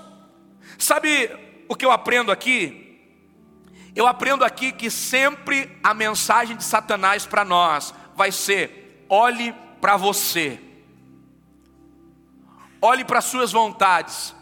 [0.78, 1.30] sabe
[1.68, 3.02] o que eu aprendo aqui?
[3.96, 9.98] Eu aprendo aqui que sempre a mensagem de Satanás para nós vai ser: olhe para
[9.98, 10.60] você,
[12.82, 14.34] olhe para suas vontades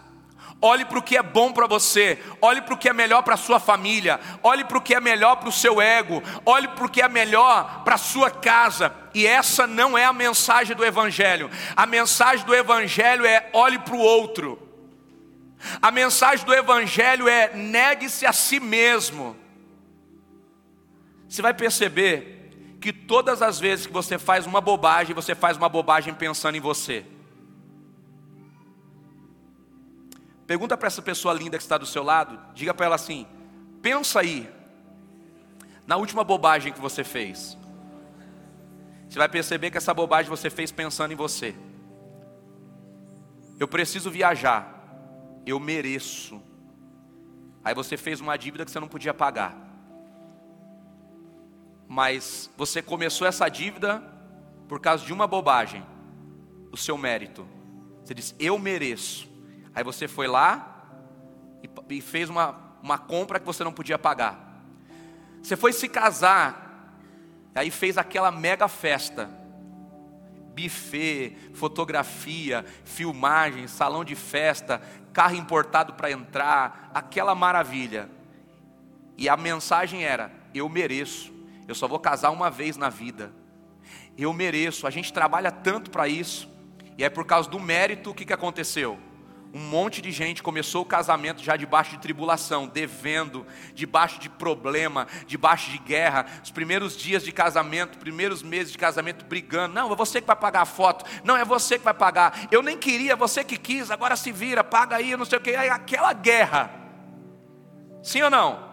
[0.62, 3.34] Olhe para o que é bom para você, olhe para o que é melhor para
[3.34, 6.86] a sua família, olhe para o que é melhor para o seu ego, olhe para
[6.86, 8.94] o que é melhor para a sua casa.
[9.12, 11.50] E essa não é a mensagem do Evangelho.
[11.76, 14.62] A mensagem do Evangelho é olhe para o outro.
[15.82, 19.36] A mensagem do Evangelho é negue-se a si mesmo.
[21.28, 25.70] Você vai perceber que todas as vezes que você faz uma bobagem, você faz uma
[25.70, 27.06] bobagem pensando em você.
[30.52, 33.26] Pergunta para essa pessoa linda que está do seu lado, diga para ela assim:
[33.82, 34.54] pensa aí,
[35.88, 37.58] na última bobagem que você fez.
[39.08, 41.56] Você vai perceber que essa bobagem você fez pensando em você.
[43.58, 46.42] Eu preciso viajar, eu mereço.
[47.64, 49.56] Aí você fez uma dívida que você não podia pagar.
[51.88, 54.04] Mas você começou essa dívida
[54.68, 55.82] por causa de uma bobagem,
[56.74, 57.48] o seu mérito.
[58.04, 59.31] Você disse, eu mereço.
[59.74, 60.86] Aí você foi lá
[61.90, 64.64] e, fez uma, uma compra que você não podia pagar.
[65.42, 66.98] Você foi se casar,
[67.56, 69.30] aí fez aquela mega festa.
[70.54, 74.82] Buffet, fotografia, filmagem, salão de festa,
[75.14, 78.10] carro importado para entrar, aquela maravilha.
[79.18, 81.34] E a mensagem era: eu mereço,
[81.68, 83.32] eu só vou casar uma vez na vida.
[84.18, 86.50] Eu mereço, a gente trabalha tanto para isso.
[86.98, 89.00] E é por causa do mérito o que, que aconteceu?
[89.54, 95.08] Um monte de gente começou o casamento já debaixo de tribulação, devendo, debaixo de problema,
[95.28, 96.26] debaixo de guerra.
[96.42, 99.74] Os primeiros dias de casamento, primeiros meses de casamento brigando.
[99.74, 101.04] Não, é você que vai pagar a foto.
[101.26, 102.48] Não, é você que vai pagar.
[102.50, 105.54] Eu nem queria, você que quis, agora se vira, paga aí, não sei o que.
[105.54, 106.72] Aí aquela guerra.
[108.02, 108.72] Sim ou não?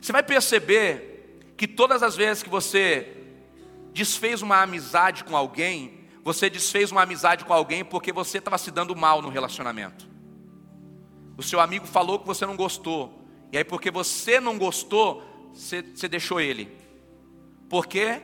[0.00, 3.16] Você vai perceber que todas as vezes que você
[3.92, 8.70] desfez uma amizade com alguém, você desfez uma amizade com alguém porque você estava se
[8.70, 10.08] dando mal no relacionamento.
[11.36, 13.26] O seu amigo falou que você não gostou.
[13.50, 16.70] E aí, porque você não gostou, você, você deixou ele.
[17.68, 18.22] Por quê?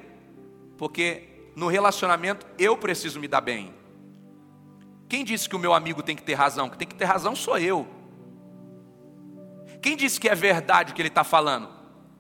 [0.76, 3.74] Porque no relacionamento eu preciso me dar bem.
[5.08, 6.68] Quem disse que o meu amigo tem que ter razão?
[6.68, 7.88] Que tem que ter razão sou eu.
[9.82, 11.64] Quem disse que é verdade o que ele está falando?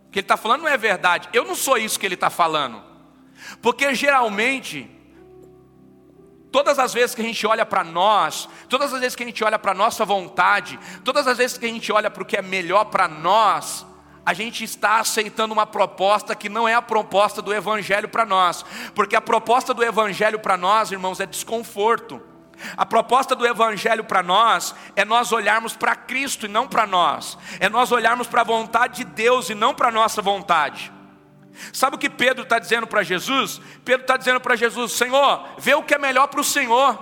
[0.06, 1.28] O que ele está falando não é verdade.
[1.32, 2.82] Eu não sou isso que ele está falando.
[3.60, 4.90] Porque geralmente
[6.50, 9.44] Todas as vezes que a gente olha para nós, todas as vezes que a gente
[9.44, 12.36] olha para a nossa vontade, todas as vezes que a gente olha para o que
[12.36, 13.86] é melhor para nós,
[14.24, 18.64] a gente está aceitando uma proposta que não é a proposta do Evangelho para nós,
[18.94, 22.20] porque a proposta do Evangelho para nós, irmãos, é desconforto.
[22.76, 27.38] A proposta do Evangelho para nós é nós olharmos para Cristo e não para nós,
[27.60, 30.92] é nós olharmos para a vontade de Deus e não para a nossa vontade.
[31.72, 33.60] Sabe o que Pedro está dizendo para Jesus?
[33.84, 36.98] Pedro está dizendo para Jesus: Senhor, vê o que é melhor para o Senhor,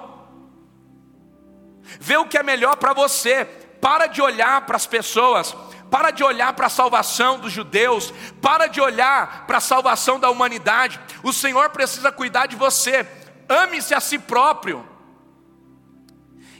[2.00, 3.44] vê o que é melhor para você.
[3.80, 5.54] Para de olhar para as pessoas,
[5.90, 10.30] para de olhar para a salvação dos judeus, para de olhar para a salvação da
[10.30, 10.98] humanidade.
[11.22, 13.06] O Senhor precisa cuidar de você.
[13.48, 14.88] Ame-se a si próprio.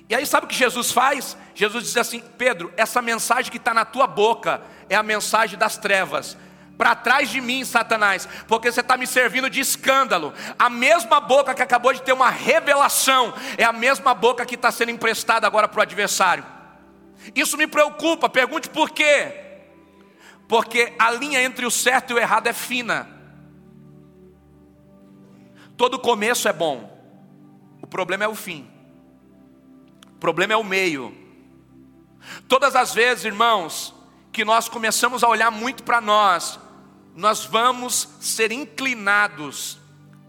[0.09, 1.37] E aí, sabe o que Jesus faz?
[1.55, 5.79] Jesus diz assim: Pedro, essa mensagem que está na tua boca é a mensagem das
[5.79, 6.37] trevas
[6.77, 10.33] para trás de mim, Satanás, porque você está me servindo de escândalo.
[10.59, 14.71] A mesma boca que acabou de ter uma revelação, é a mesma boca que está
[14.71, 16.45] sendo emprestada agora para o adversário.
[17.35, 19.45] Isso me preocupa, pergunte por quê.
[20.49, 23.09] Porque a linha entre o certo e o errado é fina.
[25.77, 26.99] Todo começo é bom,
[27.83, 28.67] o problema é o fim,
[30.09, 31.15] o problema é o meio.
[32.49, 33.95] Todas as vezes, irmãos,
[34.33, 36.59] que nós começamos a olhar muito para nós,
[37.17, 39.81] nós vamos ser inclinados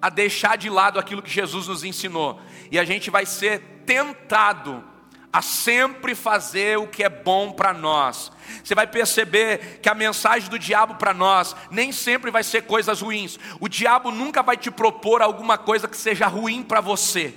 [0.01, 2.39] a deixar de lado aquilo que Jesus nos ensinou,
[2.71, 4.83] e a gente vai ser tentado
[5.31, 8.31] a sempre fazer o que é bom para nós.
[8.63, 13.01] Você vai perceber que a mensagem do diabo para nós nem sempre vai ser coisas
[13.01, 13.37] ruins.
[13.59, 17.35] O diabo nunca vai te propor alguma coisa que seja ruim para você.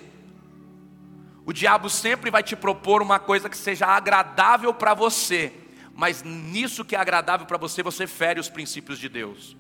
[1.44, 5.52] O diabo sempre vai te propor uma coisa que seja agradável para você,
[6.00, 9.54] mas nisso que é agradável para você, você fere os princípios de Deus.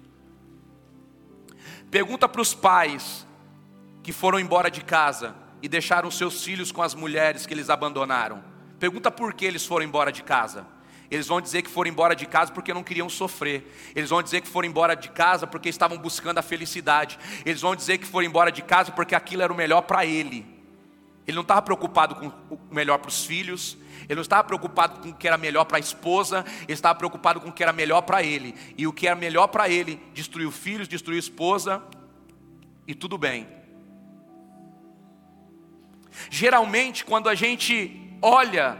[1.90, 3.26] Pergunta para os pais
[4.02, 8.42] que foram embora de casa e deixaram seus filhos com as mulheres que eles abandonaram.
[8.78, 10.66] Pergunta por que eles foram embora de casa.
[11.10, 13.70] Eles vão dizer que foram embora de casa porque não queriam sofrer.
[13.94, 17.18] Eles vão dizer que foram embora de casa porque estavam buscando a felicidade.
[17.44, 20.46] Eles vão dizer que foram embora de casa porque aquilo era o melhor para ele.
[21.26, 23.76] Ele não estava preocupado com o melhor para os filhos,
[24.10, 27.40] ele não estava preocupado com o que era melhor para a esposa, ele estava preocupado
[27.40, 28.56] com o que era melhor para ele.
[28.76, 31.80] E o que era melhor para ele, destruiu filhos, destruiu esposa,
[32.88, 33.46] e tudo bem.
[36.28, 38.76] Geralmente, quando a gente olha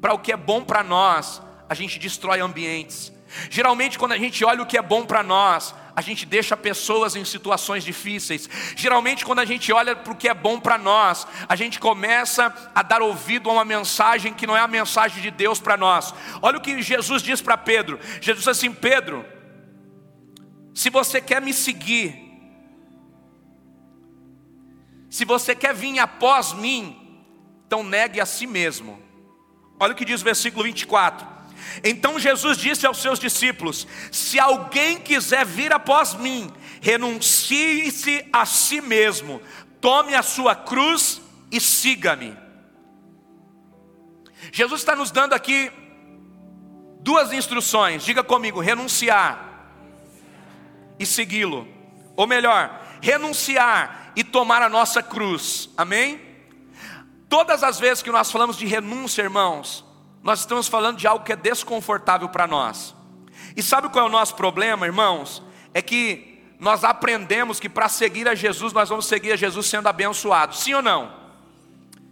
[0.00, 3.12] para o que é bom para nós, a gente destrói ambientes.
[3.50, 7.16] Geralmente, quando a gente olha o que é bom para nós, a gente deixa pessoas
[7.16, 8.48] em situações difíceis.
[8.76, 12.54] Geralmente, quando a gente olha para o que é bom para nós, a gente começa
[12.74, 16.14] a dar ouvido a uma mensagem que não é a mensagem de Deus para nós.
[16.42, 19.24] Olha o que Jesus diz para Pedro: Jesus diz assim, Pedro,
[20.74, 22.14] se você quer me seguir,
[25.08, 27.22] se você quer vir após mim,
[27.66, 29.00] então negue a si mesmo.
[29.80, 31.35] Olha o que diz o versículo 24.
[31.82, 38.80] Então Jesus disse aos seus discípulos: Se alguém quiser vir após mim, renuncie-se a si
[38.80, 39.40] mesmo,
[39.80, 42.36] tome a sua cruz e siga-me.
[44.52, 45.70] Jesus está nos dando aqui
[47.00, 49.70] duas instruções, diga comigo: renunciar
[50.98, 51.68] e segui-lo,
[52.16, 56.20] ou melhor, renunciar e tomar a nossa cruz, amém?
[57.28, 59.84] Todas as vezes que nós falamos de renúncia, irmãos,
[60.26, 62.96] nós estamos falando de algo que é desconfortável para nós.
[63.56, 65.40] E sabe qual é o nosso problema, irmãos?
[65.72, 69.86] É que nós aprendemos que para seguir a Jesus, nós vamos seguir a Jesus sendo
[69.88, 70.58] abençoados.
[70.58, 71.14] Sim ou não?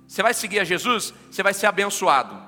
[0.06, 2.40] Você vai seguir a Jesus, você vai ser abençoado.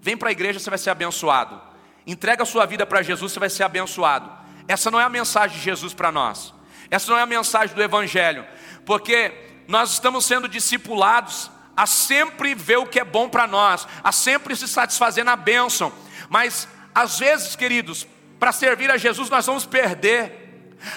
[0.00, 1.60] Vem para a igreja, você vai ser abençoado.
[2.04, 4.28] Entrega a sua vida para Jesus, você vai ser abençoado.
[4.66, 6.52] Essa não é a mensagem de Jesus para nós.
[6.90, 8.44] Essa não é a mensagem do Evangelho.
[8.84, 9.32] Porque
[9.68, 14.54] nós estamos sendo discipulados a sempre ver o que é bom para nós, a sempre
[14.54, 15.92] se satisfazer na bênção.
[16.28, 18.06] Mas às vezes, queridos,
[18.38, 20.40] para servir a Jesus nós vamos perder.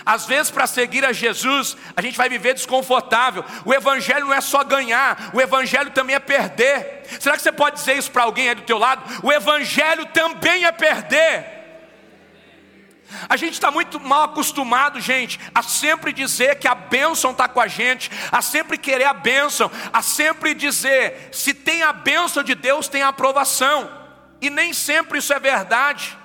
[0.04, 3.46] Às vezes, para seguir a Jesus, a gente vai viver desconfortável.
[3.64, 7.04] O Evangelho não é só ganhar, o Evangelho também é perder.
[7.20, 9.04] Será que você pode dizer isso para alguém aí do teu lado?
[9.22, 11.55] O Evangelho também é perder.
[13.30, 17.60] A gente está muito mal acostumado, gente, a sempre dizer que a bênção está com
[17.60, 22.56] a gente, a sempre querer a bênção, a sempre dizer: se tem a bênção de
[22.56, 23.90] Deus, tem a aprovação,
[24.42, 26.18] e nem sempre isso é verdade.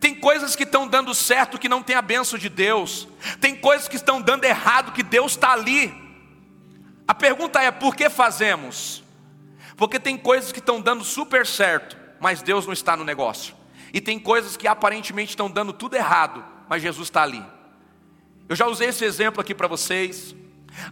[0.00, 3.08] Tem coisas que estão dando certo que não tem a bênção de Deus,
[3.40, 5.94] tem coisas que estão dando errado que Deus está ali.
[7.06, 9.02] A pergunta é: por que fazemos?
[9.76, 13.54] Porque tem coisas que estão dando super certo, mas Deus não está no negócio.
[13.94, 17.42] E tem coisas que aparentemente estão dando tudo errado, mas Jesus está ali.
[18.48, 20.34] Eu já usei esse exemplo aqui para vocês.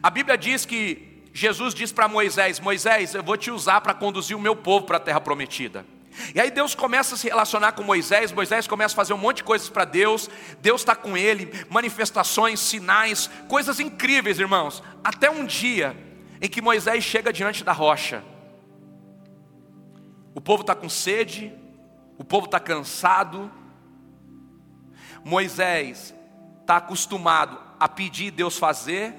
[0.01, 4.37] A Bíblia diz que Jesus diz para Moisés: Moisés, eu vou te usar para conduzir
[4.37, 5.85] o meu povo para a terra prometida.
[6.33, 9.39] E aí Deus começa a se relacionar com Moisés, Moisés começa a fazer um monte
[9.39, 10.31] de coisas para Deus,
[10.61, 14.81] Deus está com ele, manifestações, sinais, coisas incríveis, irmãos.
[15.03, 15.97] Até um dia
[16.41, 18.23] em que Moisés chega diante da rocha.
[20.35, 21.53] O povo está com sede,
[22.23, 23.51] o povo está cansado.
[25.25, 26.15] Moisés
[26.61, 29.13] está acostumado a pedir Deus fazer,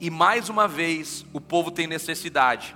[0.00, 2.74] e mais uma vez o povo tem necessidade.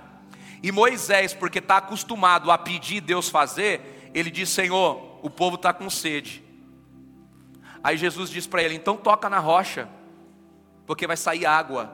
[0.63, 5.73] E Moisés, porque está acostumado a pedir Deus fazer, ele diz: Senhor, o povo está
[5.73, 6.41] com sede.
[7.83, 9.89] Aí Jesus diz para ele: então toca na rocha,
[10.85, 11.93] porque vai sair água.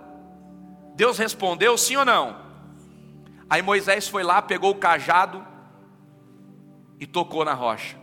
[0.93, 2.39] Deus respondeu sim ou não?
[3.49, 5.52] Aí Moisés foi lá, pegou o cajado,
[7.03, 7.97] e tocou na rocha.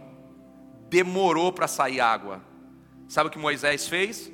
[0.91, 2.43] Demorou para sair água.
[3.09, 4.31] Sabe o que Moisés fez?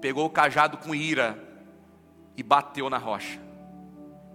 [0.00, 1.40] Pegou o cajado com ira
[2.36, 3.38] e bateu na rocha.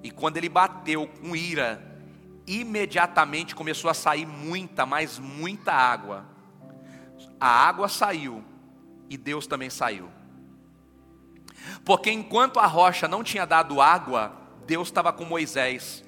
[0.02, 1.84] E quando ele bateu com ira,
[2.48, 6.26] imediatamente começou a sair muita, mas muita água.
[7.38, 8.42] A água saiu
[9.10, 10.10] e Deus também saiu.
[11.84, 14.32] Porque enquanto a rocha não tinha dado água,
[14.66, 16.06] Deus estava com Moisés.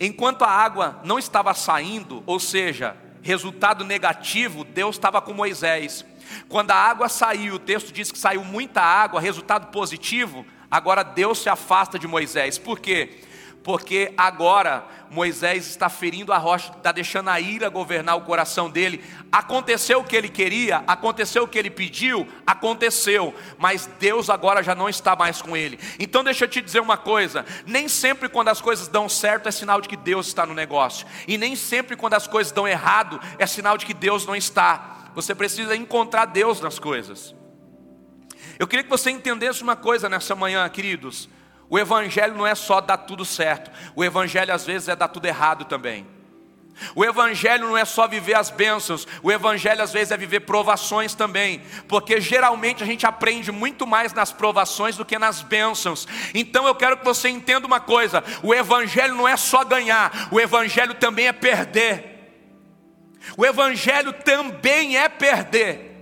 [0.00, 6.04] Enquanto a água não estava saindo, ou seja, resultado negativo, Deus estava com Moisés.
[6.48, 11.38] Quando a água saiu, o texto diz que saiu muita água, resultado positivo, agora Deus
[11.38, 12.58] se afasta de Moisés.
[12.58, 13.20] Por quê?
[13.64, 19.02] Porque agora Moisés está ferindo a rocha, está deixando a ira governar o coração dele.
[19.32, 24.74] Aconteceu o que ele queria, aconteceu o que ele pediu, aconteceu, mas Deus agora já
[24.74, 25.80] não está mais com ele.
[25.98, 29.50] Então deixa eu te dizer uma coisa: nem sempre quando as coisas dão certo é
[29.50, 33.18] sinal de que Deus está no negócio, e nem sempre quando as coisas dão errado
[33.38, 35.10] é sinal de que Deus não está.
[35.14, 37.34] Você precisa encontrar Deus nas coisas.
[38.58, 41.30] Eu queria que você entendesse uma coisa nessa manhã, queridos.
[41.68, 45.26] O Evangelho não é só dar tudo certo, o Evangelho às vezes é dar tudo
[45.26, 46.06] errado também.
[46.94, 51.14] O Evangelho não é só viver as bênçãos, o Evangelho às vezes é viver provações
[51.14, 56.06] também, porque geralmente a gente aprende muito mais nas provações do que nas bênçãos.
[56.34, 60.40] Então eu quero que você entenda uma coisa: o Evangelho não é só ganhar, o
[60.40, 62.12] Evangelho também é perder.
[63.36, 65.92] O Evangelho também é perder.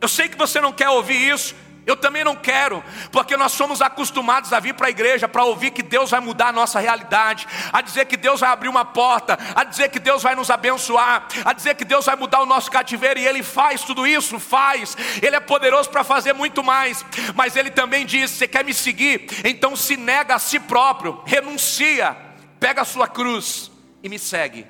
[0.00, 1.54] Eu sei que você não quer ouvir isso,
[1.86, 5.70] eu também não quero, porque nós somos acostumados a vir para a igreja para ouvir
[5.70, 9.38] que Deus vai mudar a nossa realidade, a dizer que Deus vai abrir uma porta,
[9.54, 12.70] a dizer que Deus vai nos abençoar, a dizer que Deus vai mudar o nosso
[12.70, 17.04] cativeiro, e Ele faz tudo isso, faz, Ele é poderoso para fazer muito mais,
[17.34, 19.26] mas Ele também diz: você quer me seguir?
[19.44, 22.16] Então se nega a si próprio, renuncia,
[22.58, 23.70] pega a sua cruz
[24.02, 24.66] e me segue.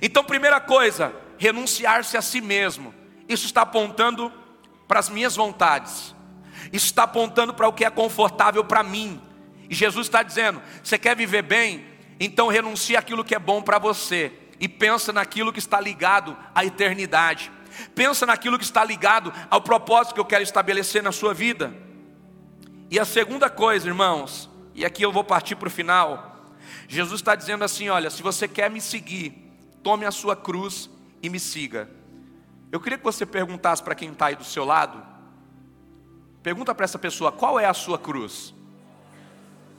[0.00, 2.94] Então, primeira coisa, renunciar-se a si mesmo,
[3.28, 4.32] isso está apontando
[4.86, 6.14] para as minhas vontades,
[6.72, 9.20] está apontando para o que é confortável para mim.
[9.68, 11.84] E Jesus está dizendo: você quer viver bem?
[12.18, 16.64] Então renuncie aquilo que é bom para você e pensa naquilo que está ligado à
[16.64, 17.50] eternidade.
[17.94, 21.74] Pensa naquilo que está ligado ao propósito que eu quero estabelecer na sua vida.
[22.90, 26.54] E a segunda coisa, irmãos, e aqui eu vou partir para o final.
[26.86, 30.88] Jesus está dizendo assim: olha, se você quer me seguir, tome a sua cruz
[31.22, 31.88] e me siga.
[32.74, 35.00] Eu queria que você perguntasse para quem está aí do seu lado.
[36.42, 38.52] Pergunta para essa pessoa: qual é a sua cruz?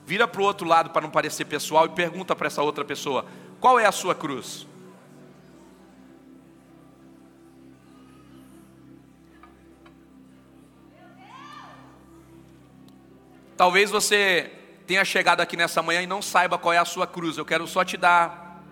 [0.06, 3.26] Vira para o outro lado para não parecer pessoal e pergunta para essa outra pessoa:
[3.60, 4.66] qual é a sua cruz?
[13.58, 14.54] Talvez você
[14.88, 17.38] tenha chegado aqui nessa manhã e não saiba qual é a sua cruz.
[17.38, 18.64] Eu quero só te dar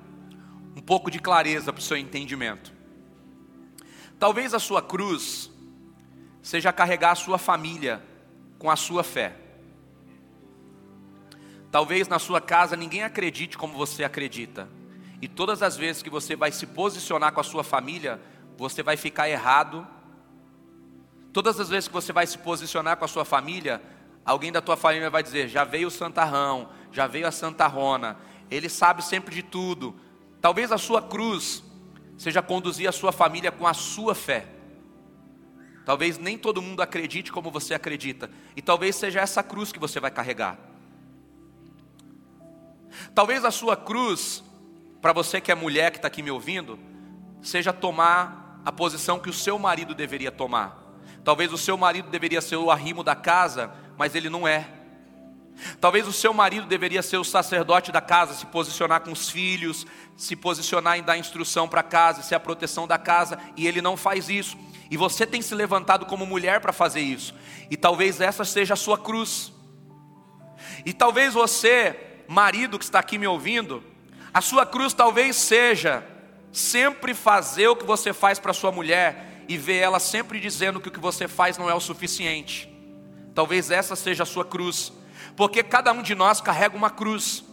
[0.78, 2.73] um pouco de clareza para o seu entendimento.
[4.24, 5.52] Talvez a sua cruz
[6.42, 8.02] seja carregar a sua família
[8.58, 9.36] com a sua fé.
[11.70, 14.70] Talvez na sua casa ninguém acredite como você acredita.
[15.22, 18.18] E todas as vezes que você vai se posicionar com a sua família,
[18.58, 19.86] você vai ficar errado.
[21.34, 23.82] Todas as vezes que você vai se posicionar com a sua família,
[24.24, 28.18] alguém da tua família vai dizer: já veio o santarrão, já veio a Santa Rona,
[28.50, 29.94] ele sabe sempre de tudo.
[30.40, 31.62] Talvez a sua cruz
[32.24, 34.48] seja conduzir a sua família com a sua fé.
[35.86, 40.00] Talvez nem todo mundo acredite como você acredita, e talvez seja essa cruz que você
[40.00, 40.58] vai carregar.
[43.14, 44.42] Talvez a sua cruz,
[45.02, 46.80] para você que é mulher que está aqui me ouvindo,
[47.42, 50.82] seja tomar a posição que o seu marido deveria tomar.
[51.26, 54.70] Talvez o seu marido deveria ser o arrimo da casa, mas ele não é.
[55.80, 59.86] Talvez o seu marido deveria ser o sacerdote da casa, se posicionar com os filhos,
[60.18, 63.82] se posicionar em dar instrução para a casa, ser a proteção da casa, e ele
[63.82, 64.58] não faz isso.
[64.90, 67.34] E você tem se levantado como mulher para fazer isso.
[67.70, 69.52] E talvez essa seja a sua cruz.
[70.86, 71.96] E talvez você,
[72.28, 73.84] marido que está aqui me ouvindo,
[74.34, 76.04] a sua cruz talvez seja
[76.52, 80.88] sempre fazer o que você faz para sua mulher e ver ela sempre dizendo que
[80.88, 82.72] o que você faz não é o suficiente.
[83.34, 84.94] Talvez essa seja a sua cruz
[85.36, 87.44] porque cada um de nós carrega uma cruz.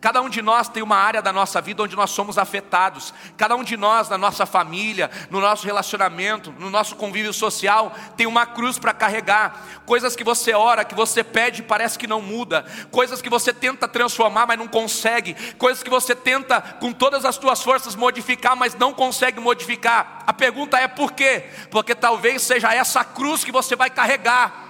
[0.00, 3.12] Cada um de nós tem uma área da nossa vida onde nós somos afetados.
[3.36, 8.24] Cada um de nós, na nossa família, no nosso relacionamento, no nosso convívio social, tem
[8.24, 9.66] uma cruz para carregar.
[9.84, 12.64] Coisas que você ora, que você pede, parece que não muda.
[12.92, 15.34] Coisas que você tenta transformar, mas não consegue.
[15.54, 20.22] Coisas que você tenta com todas as suas forças modificar, mas não consegue modificar.
[20.24, 21.50] A pergunta é por quê?
[21.72, 24.67] Porque talvez seja essa cruz que você vai carregar.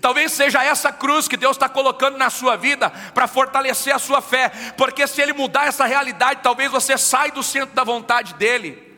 [0.00, 4.20] Talvez seja essa cruz que Deus está colocando na sua vida para fortalecer a sua
[4.20, 8.90] fé, porque se Ele mudar essa realidade, talvez você saia do centro da vontade dEle.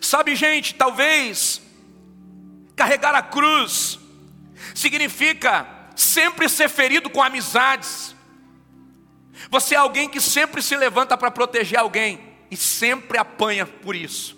[0.00, 1.62] Sabe, gente, talvez
[2.76, 3.98] carregar a cruz
[4.74, 8.14] significa sempre ser ferido com amizades.
[9.50, 12.20] Você é alguém que sempre se levanta para proteger alguém
[12.50, 14.37] e sempre apanha por isso.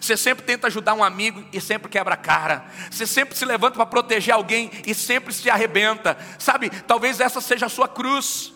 [0.00, 2.64] Você sempre tenta ajudar um amigo e sempre quebra a cara.
[2.90, 6.16] Você sempre se levanta para proteger alguém e sempre se arrebenta.
[6.38, 8.52] Sabe, talvez essa seja a sua cruz.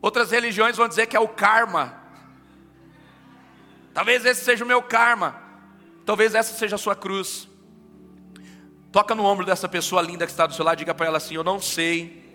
[0.00, 1.94] Outras religiões vão dizer que é o karma.
[3.94, 5.40] Talvez esse seja o meu karma.
[6.04, 7.48] Talvez essa seja a sua cruz.
[8.94, 11.34] Toca no ombro dessa pessoa linda que está do seu lado, diga para ela assim:
[11.34, 12.32] Eu não sei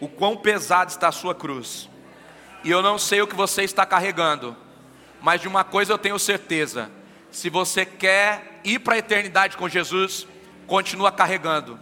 [0.00, 1.90] o quão pesado está a sua cruz,
[2.64, 4.56] e eu não sei o que você está carregando,
[5.22, 6.90] mas de uma coisa eu tenho certeza:
[7.30, 10.26] se você quer ir para a eternidade com Jesus,
[10.66, 11.78] continua carregando.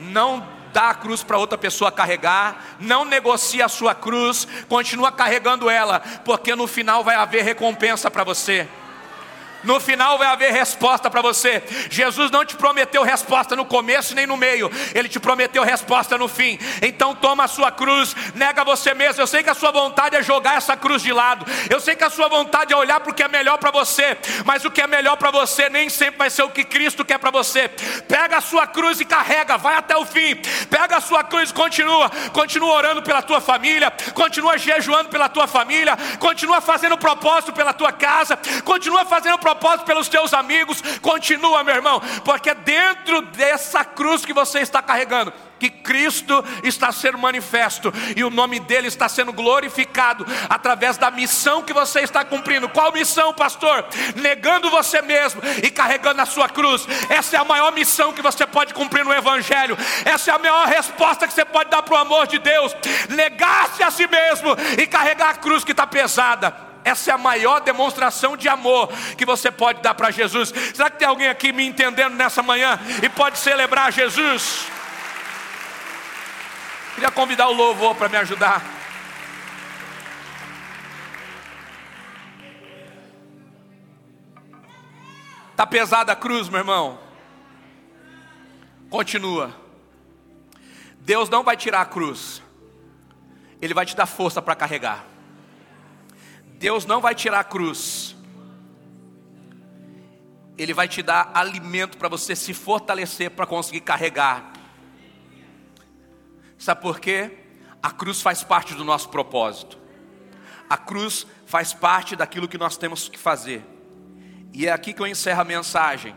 [0.00, 5.70] Não dá a cruz para outra pessoa carregar, não negocia a sua cruz, continua carregando
[5.70, 8.68] ela, porque no final vai haver recompensa para você.
[9.64, 11.62] No final vai haver resposta para você.
[11.90, 16.28] Jesus não te prometeu resposta no começo nem no meio, ele te prometeu resposta no
[16.28, 16.58] fim.
[16.82, 19.22] Então toma a sua cruz, nega você mesmo.
[19.22, 21.46] Eu sei que a sua vontade é jogar essa cruz de lado.
[21.70, 24.16] Eu sei que a sua vontade é olhar para o que é melhor para você,
[24.44, 27.18] mas o que é melhor para você nem sempre vai ser o que Cristo quer
[27.18, 27.68] para você.
[28.06, 30.36] Pega a sua cruz e carrega, vai até o fim.
[30.68, 35.46] Pega a sua cruz e continua, continua orando pela tua família, continua jejuando pela tua
[35.46, 41.62] família, continua fazendo propósito pela tua casa, continua fazendo propósito propósito pelos teus amigos, continua,
[41.62, 47.16] meu irmão, porque é dentro dessa cruz que você está carregando, que Cristo está sendo
[47.16, 52.68] manifesto e o nome dele está sendo glorificado através da missão que você está cumprindo.
[52.68, 53.86] Qual missão, pastor?
[54.16, 56.86] Negando você mesmo e carregando a sua cruz.
[57.08, 59.78] Essa é a maior missão que você pode cumprir no Evangelho.
[60.04, 62.76] Essa é a maior resposta que você pode dar para o amor de Deus.
[63.08, 66.73] Negar-se a si mesmo e carregar a cruz que está pesada.
[66.84, 70.52] Essa é a maior demonstração de amor que você pode dar para Jesus.
[70.74, 74.66] Será que tem alguém aqui me entendendo nessa manhã e pode celebrar Jesus?
[76.94, 78.62] Queria convidar o louvor para me ajudar.
[85.50, 86.98] Está pesada a cruz, meu irmão?
[88.90, 89.54] Continua.
[90.98, 92.42] Deus não vai tirar a cruz,
[93.60, 95.13] Ele vai te dar força para carregar.
[96.64, 98.16] Deus não vai tirar a cruz,
[100.56, 104.50] Ele vai te dar alimento para você se fortalecer para conseguir carregar.
[106.56, 107.36] Sabe por quê?
[107.82, 109.78] A cruz faz parte do nosso propósito,
[110.66, 113.62] a cruz faz parte daquilo que nós temos que fazer,
[114.50, 116.16] e é aqui que eu encerro a mensagem.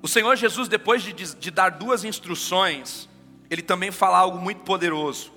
[0.00, 3.06] O Senhor Jesus, depois de, de dar duas instruções,
[3.50, 5.35] Ele também fala algo muito poderoso.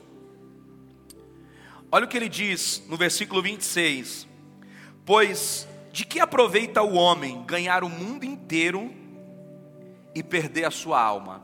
[1.91, 4.27] Olha o que ele diz no versículo 26:
[5.05, 8.93] Pois de que aproveita o homem ganhar o mundo inteiro
[10.13, 11.41] e perder a sua alma?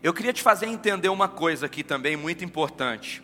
[0.00, 3.22] Eu queria te fazer entender uma coisa aqui também muito importante.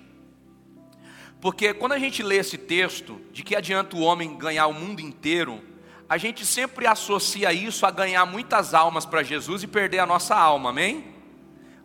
[1.41, 5.01] Porque quando a gente lê esse texto, de que adianta o homem ganhar o mundo
[5.01, 5.63] inteiro,
[6.09, 10.35] a gente sempre associa isso a ganhar muitas almas para Jesus e perder a nossa
[10.35, 11.15] alma, amém?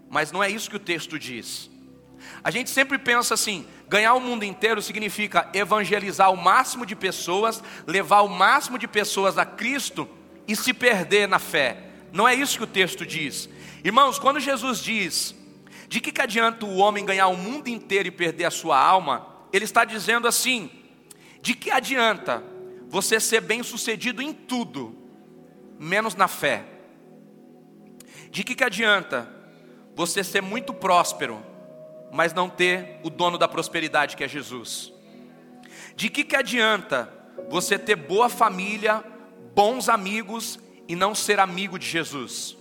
[0.09, 1.69] Mas não é isso que o texto diz.
[2.45, 7.63] A gente sempre pensa assim: ganhar o mundo inteiro significa evangelizar o máximo de pessoas,
[7.87, 10.07] levar o máximo de pessoas a Cristo
[10.47, 11.89] e se perder na fé.
[12.13, 13.49] Não é isso que o texto diz.
[13.83, 15.33] Irmãos, quando Jesus diz:
[15.87, 19.25] de que, que adianta o homem ganhar o mundo inteiro e perder a sua alma?
[19.51, 20.69] Ele está dizendo assim:
[21.41, 22.43] de que adianta
[22.89, 24.95] você ser bem sucedido em tudo,
[25.79, 26.63] menos na fé?
[28.29, 29.27] De que, que adianta
[29.95, 31.54] você ser muito próspero?
[32.15, 34.93] Mas não ter o dono da prosperidade que é Jesus?
[35.97, 37.11] De que, que adianta
[37.49, 39.03] você ter boa família,
[39.53, 40.57] bons amigos
[40.87, 42.55] e não ser amigo de Jesus?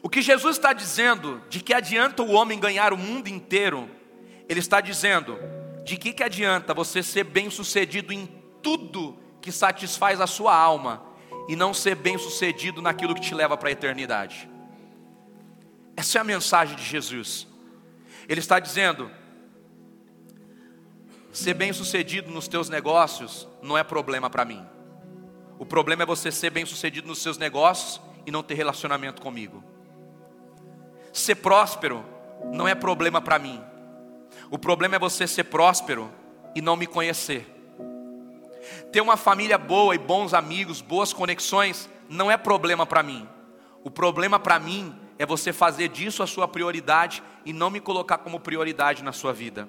[0.00, 3.90] O que Jesus está dizendo de que adianta o homem ganhar o mundo inteiro,
[4.48, 5.36] ele está dizendo
[5.84, 8.26] de que, que adianta você ser bem sucedido em
[8.62, 11.02] tudo que satisfaz a sua alma
[11.48, 14.48] e não ser bem sucedido naquilo que te leva para a eternidade.
[15.96, 17.50] Essa é a mensagem de Jesus.
[18.28, 19.10] Ele está dizendo:
[21.32, 24.64] ser bem sucedido nos teus negócios não é problema para mim.
[25.58, 29.62] O problema é você ser bem sucedido nos seus negócios e não ter relacionamento comigo.
[31.12, 32.04] Ser próspero
[32.52, 33.62] não é problema para mim.
[34.50, 36.10] O problema é você ser próspero
[36.54, 37.46] e não me conhecer.
[38.90, 43.28] Ter uma família boa e bons amigos, boas conexões, não é problema para mim.
[43.84, 48.18] O problema para mim é você fazer disso a sua prioridade e não me colocar
[48.18, 49.68] como prioridade na sua vida.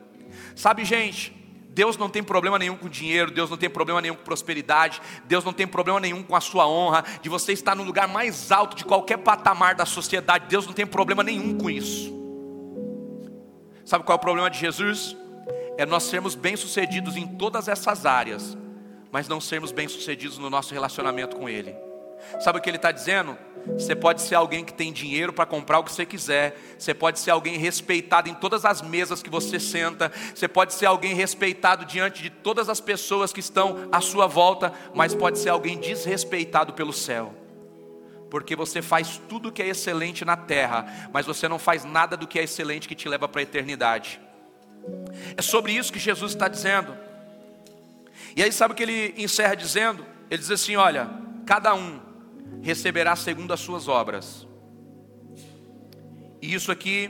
[0.56, 1.32] Sabe, gente,
[1.70, 5.43] Deus não tem problema nenhum com dinheiro, Deus não tem problema nenhum com prosperidade, Deus
[5.43, 8.76] não tem problema nenhum com a sua honra, de você estar no lugar mais alto
[8.76, 12.12] de qualquer patamar da sociedade, Deus não tem problema nenhum com isso.
[13.86, 15.16] Sabe qual é o problema de Jesus?
[15.78, 18.58] É nós sermos bem-sucedidos em todas essas áreas,
[19.12, 21.76] mas não sermos bem-sucedidos no nosso relacionamento com Ele.
[22.39, 23.38] Sabe o que ele está dizendo?
[23.66, 26.57] Você pode ser alguém que tem dinheiro para comprar o que você quiser.
[26.78, 30.11] Você pode ser alguém respeitado em todas as mesas que você senta.
[30.36, 34.74] Você pode ser alguém respeitado diante de todas as pessoas que estão à sua volta.
[34.93, 37.34] Mas pode ser alguém desrespeitado pelo céu.
[38.30, 42.28] Porque você faz tudo que é excelente na terra, mas você não faz nada do
[42.28, 44.20] que é excelente que te leva para a eternidade.
[45.38, 46.97] É sobre isso que Jesus está dizendo.
[48.36, 50.05] E aí, sabe o que ele encerra dizendo?
[50.30, 51.07] Ele diz assim: Olha,
[51.45, 52.12] cada um
[52.62, 54.47] receberá segundo as suas obras.
[56.41, 57.10] E isso aqui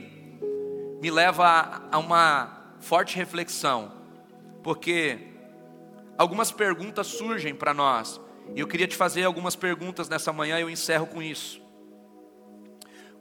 [1.00, 3.92] me leva a uma forte reflexão,
[4.62, 5.18] porque
[6.16, 8.20] algumas perguntas surgem para nós,
[8.54, 11.62] e eu queria te fazer algumas perguntas nessa manhã e eu encerro com isso.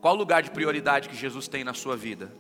[0.02, 2.32] Qual o lugar de prioridade que Jesus tem na sua vida?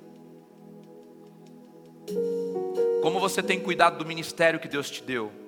[3.02, 5.43] Como você tem cuidado do ministério que Deus te deu?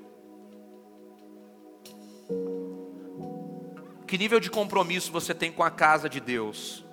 [4.16, 6.86] Que nível de compromisso você tem com a casa de Deus?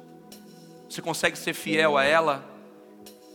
[0.90, 2.44] Você consegue ser fiel a ela?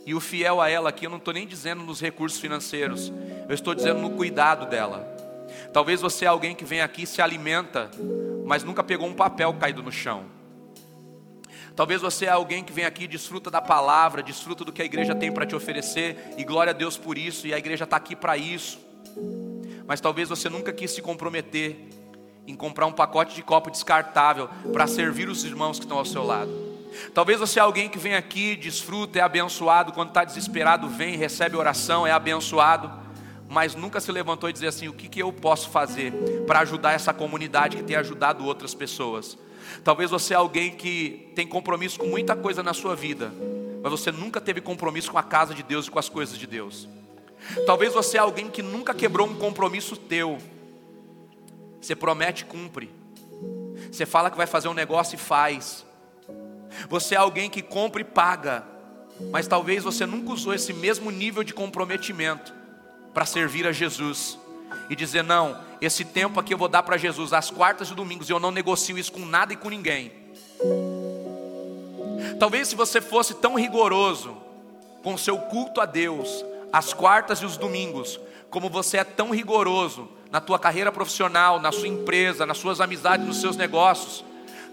[0.04, 3.10] E o fiel a ela aqui, eu não estou nem dizendo nos recursos financeiros,
[3.48, 5.08] eu estou dizendo no cuidado dela.
[5.72, 7.90] Talvez você é alguém que vem aqui e se alimenta,
[8.44, 10.26] mas nunca pegou um papel caído no chão.
[11.74, 14.84] Talvez você é alguém que vem aqui e desfruta da palavra, desfruta do que a
[14.84, 17.96] igreja tem para te oferecer, e glória a Deus por isso, e a igreja está
[17.96, 18.78] aqui para isso.
[19.86, 21.88] Mas talvez você nunca quis se comprometer
[22.48, 26.24] em comprar um pacote de copo descartável para servir os irmãos que estão ao seu
[26.24, 26.50] lado.
[27.12, 31.56] Talvez você é alguém que vem aqui, desfruta, é abençoado, quando está desesperado, vem, recebe
[31.56, 32.90] oração, é abençoado,
[33.48, 36.12] mas nunca se levantou e dizer assim: o que, que eu posso fazer
[36.46, 39.38] para ajudar essa comunidade que tem ajudado outras pessoas?
[39.84, 43.30] Talvez você é alguém que tem compromisso com muita coisa na sua vida,
[43.82, 46.46] mas você nunca teve compromisso com a casa de Deus e com as coisas de
[46.46, 46.88] Deus.
[47.66, 50.38] Talvez você é alguém que nunca quebrou um compromisso teu,
[51.80, 52.90] você promete, cumpre.
[53.90, 55.84] Você fala que vai fazer um negócio e faz.
[56.88, 58.64] Você é alguém que compra e paga.
[59.30, 62.54] Mas talvez você nunca usou esse mesmo nível de comprometimento
[63.12, 64.38] para servir a Jesus
[64.88, 68.28] e dizer: não, esse tempo aqui eu vou dar para Jesus às quartas e domingos,
[68.28, 70.12] e eu não negocio isso com nada e com ninguém.
[72.38, 74.36] Talvez se você fosse tão rigoroso
[75.02, 78.20] com seu culto a Deus, às quartas e os domingos,
[78.50, 83.26] como você é tão rigoroso na tua carreira profissional, na sua empresa, nas suas amizades,
[83.26, 84.24] nos seus negócios,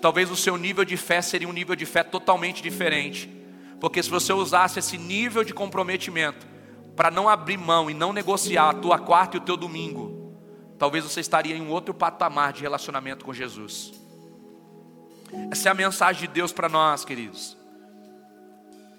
[0.02, 3.30] talvez o seu nível de fé seria um nível de fé totalmente diferente.
[3.80, 6.46] Porque se você usasse esse nível de comprometimento
[6.96, 10.34] para não abrir mão e não negociar a tua quarta e o teu domingo,
[10.78, 13.94] talvez você estaria em um outro patamar de relacionamento com Jesus.
[15.52, 17.58] Essa é a mensagem de Deus para nós, queridos.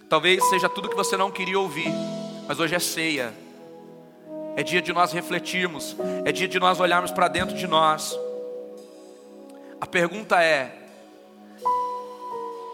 [0.09, 1.91] Talvez seja tudo que você não queria ouvir,
[2.47, 3.35] mas hoje é ceia
[4.57, 5.95] é dia de nós refletirmos,
[6.25, 8.19] é dia de nós olharmos para dentro de nós.
[9.79, 10.75] A pergunta é: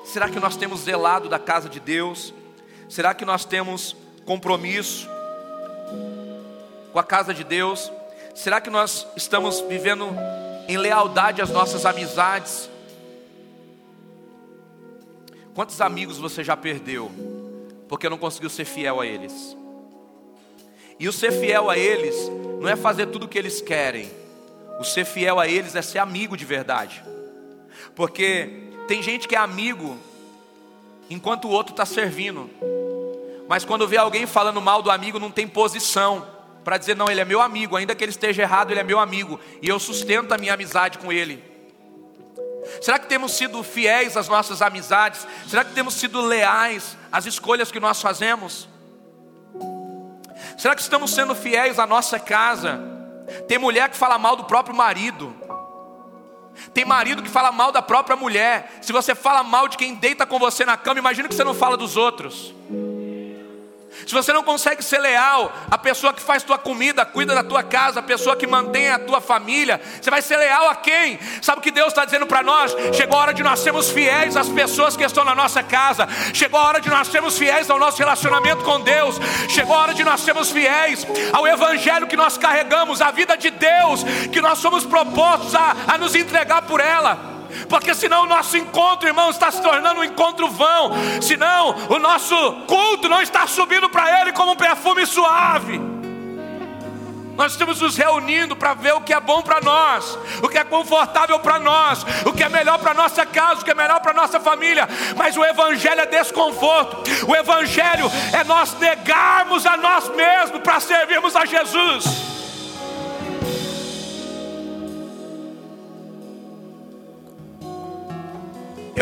[0.05, 2.33] será que nós temos zelado da casa de Deus?
[2.89, 5.09] Será que nós temos compromisso
[6.93, 7.91] com a casa de Deus?
[8.33, 10.09] Será que nós estamos vivendo
[10.69, 12.71] em lealdade às nossas amizades?
[15.53, 17.11] Quantos amigos você já perdeu
[17.89, 19.57] porque não conseguiu ser fiel a eles?
[21.03, 22.15] E o ser fiel a eles
[22.61, 24.09] não é fazer tudo o que eles querem.
[24.79, 27.03] O ser fiel a eles é ser amigo de verdade.
[27.97, 29.99] Porque tem gente que é amigo
[31.11, 32.49] enquanto o outro está servindo.
[33.49, 36.25] Mas quando vê alguém falando mal do amigo, não tem posição
[36.63, 39.01] para dizer, não, ele é meu amigo, ainda que ele esteja errado, ele é meu
[39.01, 39.41] amigo.
[39.61, 41.43] E eu sustento a minha amizade com ele.
[42.81, 45.27] Será que temos sido fiéis às nossas amizades?
[45.49, 48.71] Será que temos sido leais às escolhas que nós fazemos?
[50.57, 52.81] Será que estamos sendo fiéis à nossa casa?
[53.49, 55.35] Tem mulher que fala mal do próprio marido.
[56.75, 58.79] Tem marido que fala mal da própria mulher.
[58.83, 61.55] Se você fala mal de quem deita com você na cama, imagina que você não
[61.55, 62.55] fala dos outros.
[64.07, 67.63] Se você não consegue ser leal à pessoa que faz tua comida, cuida da tua
[67.63, 71.19] casa, a pessoa que mantém a tua família, você vai ser leal a quem?
[71.41, 72.75] Sabe o que Deus está dizendo para nós?
[72.95, 76.09] Chegou a hora de nós sermos fiéis às pessoas que estão na nossa casa.
[76.33, 79.17] Chegou a hora de nós sermos fiéis ao nosso relacionamento com Deus.
[79.49, 83.51] Chegou a hora de nós sermos fiéis ao Evangelho que nós carregamos, à vida de
[83.51, 87.32] Deus que nós somos propostos a, a nos entregar por ela
[87.69, 92.35] porque senão o nosso encontro, irmão, está se tornando um encontro vão, senão o nosso
[92.67, 95.93] culto não está subindo para Ele como um perfume suave.
[97.37, 100.65] Nós estamos nos reunindo para ver o que é bom para nós, o que é
[100.65, 104.13] confortável para nós, o que é melhor para nossa casa, o que é melhor para
[104.13, 104.87] nossa família.
[105.17, 111.35] Mas o Evangelho é desconforto, o Evangelho é nós negarmos a nós mesmos para servirmos
[111.35, 112.32] a Jesus.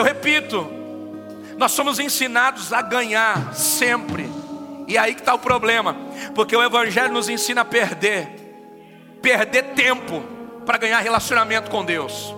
[0.00, 0.66] Eu repito,
[1.58, 4.26] nós somos ensinados a ganhar sempre.
[4.88, 5.94] E aí que está o problema,
[6.34, 8.30] porque o Evangelho nos ensina a perder,
[9.20, 10.24] perder tempo
[10.64, 12.34] para ganhar relacionamento com Deus.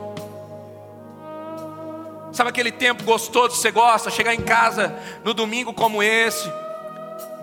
[2.33, 4.11] Sabe aquele tempo gostoso que você gosta?
[4.11, 4.93] Chegar em casa
[5.23, 6.53] no domingo como esse,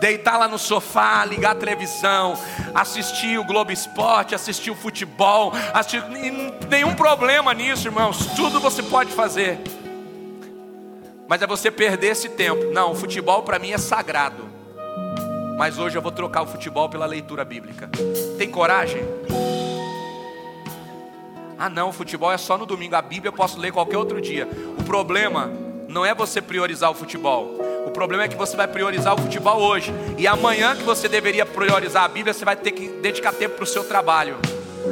[0.02, 2.38] deitar lá no sofá, ligar a televisão,
[2.76, 6.04] assistir o Globo Esporte, assistir o futebol, assistir...
[6.70, 8.18] nenhum problema nisso, irmãos.
[8.36, 9.79] Tudo você pode fazer.
[11.30, 12.74] Mas é você perder esse tempo.
[12.74, 14.50] Não, o futebol para mim é sagrado.
[15.60, 17.88] Mas hoje eu vou trocar o futebol pela leitura bíblica.
[18.40, 19.04] Tem coragem?
[21.56, 22.96] Ah, não, o futebol é só no domingo.
[22.96, 24.48] A Bíblia eu posso ler qualquer outro dia.
[24.80, 25.52] O problema
[25.88, 27.60] não é você priorizar o futebol.
[27.86, 29.94] O problema é que você vai priorizar o futebol hoje.
[30.18, 33.66] E amanhã que você deveria priorizar a Bíblia, você vai ter que dedicar tempo para
[33.66, 34.36] o seu trabalho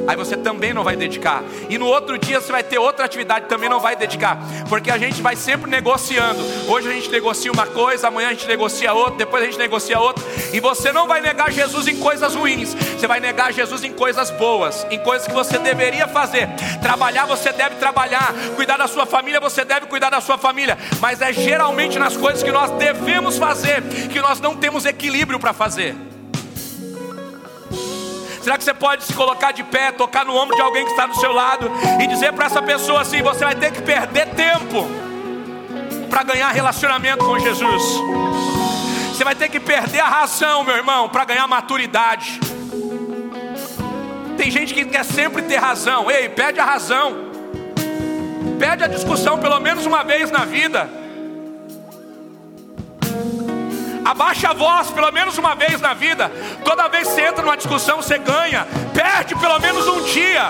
[0.07, 1.43] aí você também não vai dedicar.
[1.69, 4.97] E no outro dia você vai ter outra atividade, também não vai dedicar, porque a
[4.97, 6.39] gente vai sempre negociando.
[6.67, 9.99] Hoje a gente negocia uma coisa, amanhã a gente negocia outra, depois a gente negocia
[9.99, 10.23] outra,
[10.53, 14.31] e você não vai negar Jesus em coisas ruins, você vai negar Jesus em coisas
[14.31, 16.47] boas, em coisas que você deveria fazer.
[16.81, 21.21] Trabalhar você deve trabalhar, cuidar da sua família você deve cuidar da sua família, mas
[21.21, 23.81] é geralmente nas coisas que nós devemos fazer
[24.11, 26.06] que nós não temos equilíbrio para fazer.
[28.47, 31.05] Será que você pode se colocar de pé, tocar no ombro de alguém que está
[31.05, 31.69] do seu lado
[32.01, 34.87] e dizer para essa pessoa assim: você vai ter que perder tempo
[36.09, 37.83] para ganhar relacionamento com Jesus?
[39.09, 42.39] Você vai ter que perder a razão, meu irmão, para ganhar maturidade.
[44.37, 46.09] Tem gente que quer sempre ter razão.
[46.09, 47.27] Ei, pede a razão.
[48.57, 50.89] Pede a discussão pelo menos uma vez na vida.
[54.07, 56.31] Abaixa a voz pelo menos uma vez na vida.
[56.63, 58.65] Toda vez que você entra numa discussão, você ganha.
[58.93, 60.49] Perde pelo menos um dia.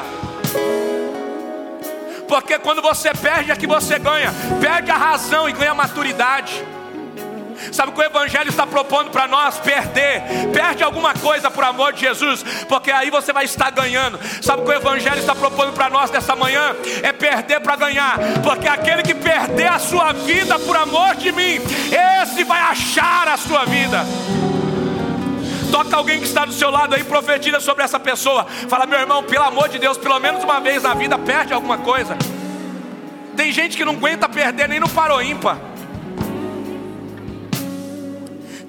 [2.27, 4.31] Porque quando você perde é que você ganha.
[4.61, 6.63] Perde a razão e ganha maturidade.
[7.71, 9.59] Sabe o que o Evangelho está propondo para nós?
[9.59, 10.23] Perder.
[10.53, 14.19] Perde alguma coisa por amor de Jesus, porque aí você vai estar ganhando.
[14.41, 16.75] Sabe o que o Evangelho está propondo para nós nessa manhã?
[17.03, 21.59] É perder para ganhar, porque aquele que perder a sua vida por amor de mim,
[22.21, 24.05] esse vai achar a sua vida.
[25.71, 28.45] Toca alguém que está do seu lado aí, profetiza sobre essa pessoa.
[28.69, 31.77] Fala, meu irmão, pelo amor de Deus, pelo menos uma vez na vida, perde alguma
[31.77, 32.17] coisa.
[33.35, 35.59] Tem gente que não aguenta perder nem no paroímpa.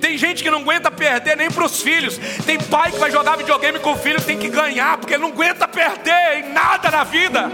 [0.08, 2.18] Tem gente que não aguenta perder nem para os filhos.
[2.46, 5.28] Tem pai que vai jogar videogame com o filho, tem que ganhar, porque ele não
[5.28, 7.50] aguenta perder em nada na vida.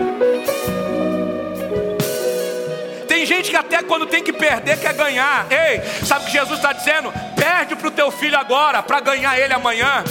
[3.24, 5.46] Gente que até quando tem que perder quer ganhar.
[5.50, 7.12] Ei, sabe o que Jesus está dizendo?
[7.36, 10.04] Perde para o teu filho agora para ganhar ele amanhã.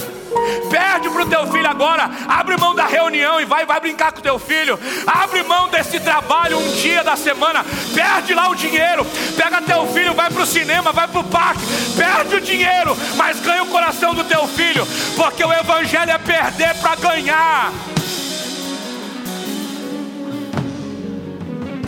[0.70, 2.10] Perde para o teu filho agora.
[2.28, 4.78] Abre mão da reunião e vai, vai brincar com o teu filho.
[5.06, 7.64] Abre mão desse trabalho um dia da semana.
[7.94, 9.06] Perde lá o dinheiro.
[9.36, 11.62] Pega teu filho, vai para o cinema, vai para o parque.
[11.96, 14.86] Perde o dinheiro, mas ganha o coração do teu filho.
[15.16, 17.72] Porque o evangelho é perder para ganhar.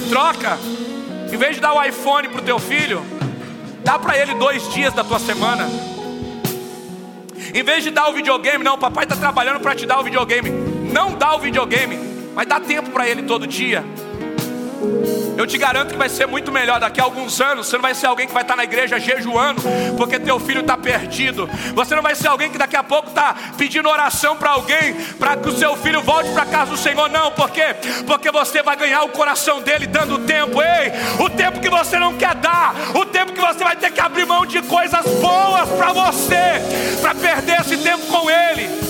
[0.09, 0.59] Troca.
[1.33, 3.05] Em vez de dar o iPhone para o teu filho,
[3.85, 5.69] dá para ele dois dias da tua semana.
[7.55, 10.05] Em vez de dar o videogame, não, o papai está trabalhando para te dar o
[10.05, 10.51] videogame.
[10.93, 11.99] Não dá o videogame,
[12.35, 13.85] mas dá tempo para ele todo dia.
[15.37, 17.67] Eu te garanto que vai ser muito melhor daqui a alguns anos.
[17.67, 19.63] Você não vai ser alguém que vai estar na igreja jejuando
[19.97, 21.49] porque teu filho está perdido.
[21.75, 25.37] Você não vai ser alguém que daqui a pouco está pedindo oração para alguém para
[25.37, 27.09] que o seu filho volte para casa do Senhor.
[27.09, 27.77] Não, por quê?
[28.07, 30.63] Porque você vai ganhar o coração dele dando tempo.
[30.63, 30.93] Ei,
[31.25, 34.27] o tempo que você não quer dar, o tempo que você vai ter que abrir
[34.27, 36.63] mão de coisas boas para você,
[37.01, 38.86] para perder esse tempo com ele.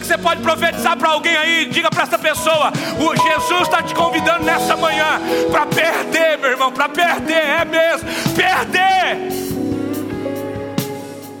[0.00, 1.66] Que você pode profetizar para alguém aí?
[1.66, 5.20] Diga para essa pessoa: o Jesus está te convidando nessa manhã
[5.50, 9.46] para perder, meu irmão, para perder, é mesmo, perder.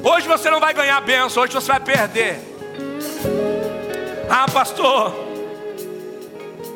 [0.02, 2.38] Hoje você não vai ganhar bênção, hoje você vai perder.
[4.30, 5.14] Ah, pastor,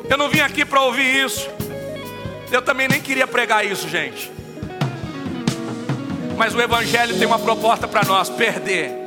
[0.09, 1.49] eu não vim aqui para ouvir isso.
[2.51, 4.31] Eu também nem queria pregar isso, gente.
[6.37, 9.00] Mas o Evangelho tem uma proposta para nós: perder.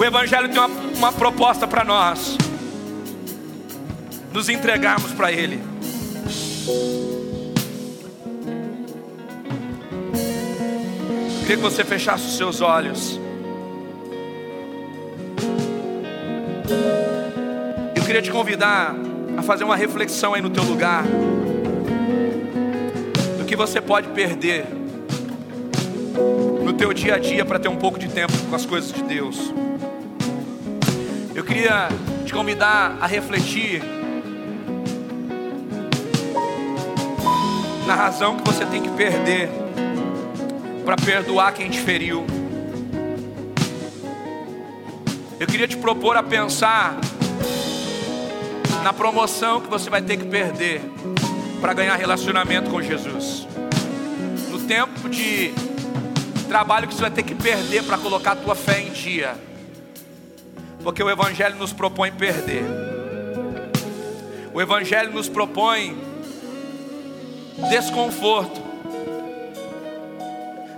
[0.00, 2.38] O Evangelho tem uma, uma proposta para nós:
[4.32, 5.60] nos entregarmos para Ele.
[11.34, 13.20] Eu queria que você fechasse os seus olhos.
[17.94, 18.94] Eu queria te convidar
[19.36, 21.04] a fazer uma reflexão aí no teu lugar.
[23.36, 24.64] Do que você pode perder
[26.64, 29.02] no teu dia a dia para ter um pouco de tempo com as coisas de
[29.02, 29.52] Deus.
[31.50, 31.88] Queria
[32.24, 33.82] te convidar a refletir
[37.84, 39.50] na razão que você tem que perder
[40.84, 42.24] para perdoar quem te feriu.
[45.40, 46.96] Eu queria te propor a pensar
[48.84, 50.80] na promoção que você vai ter que perder
[51.60, 53.48] para ganhar relacionamento com Jesus.
[54.48, 55.52] No tempo de
[56.46, 59.49] trabalho que você vai ter que perder para colocar a tua fé em dia.
[60.82, 62.64] Porque o evangelho nos propõe perder.
[64.52, 65.96] O evangelho nos propõe
[67.68, 68.60] desconforto.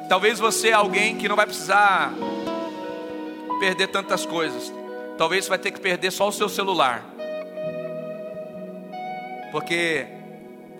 [0.08, 2.12] Talvez você é alguém que não vai precisar
[3.60, 4.72] perder tantas coisas.
[5.16, 7.04] Talvez você vai ter que perder só o seu celular.
[9.52, 10.06] Porque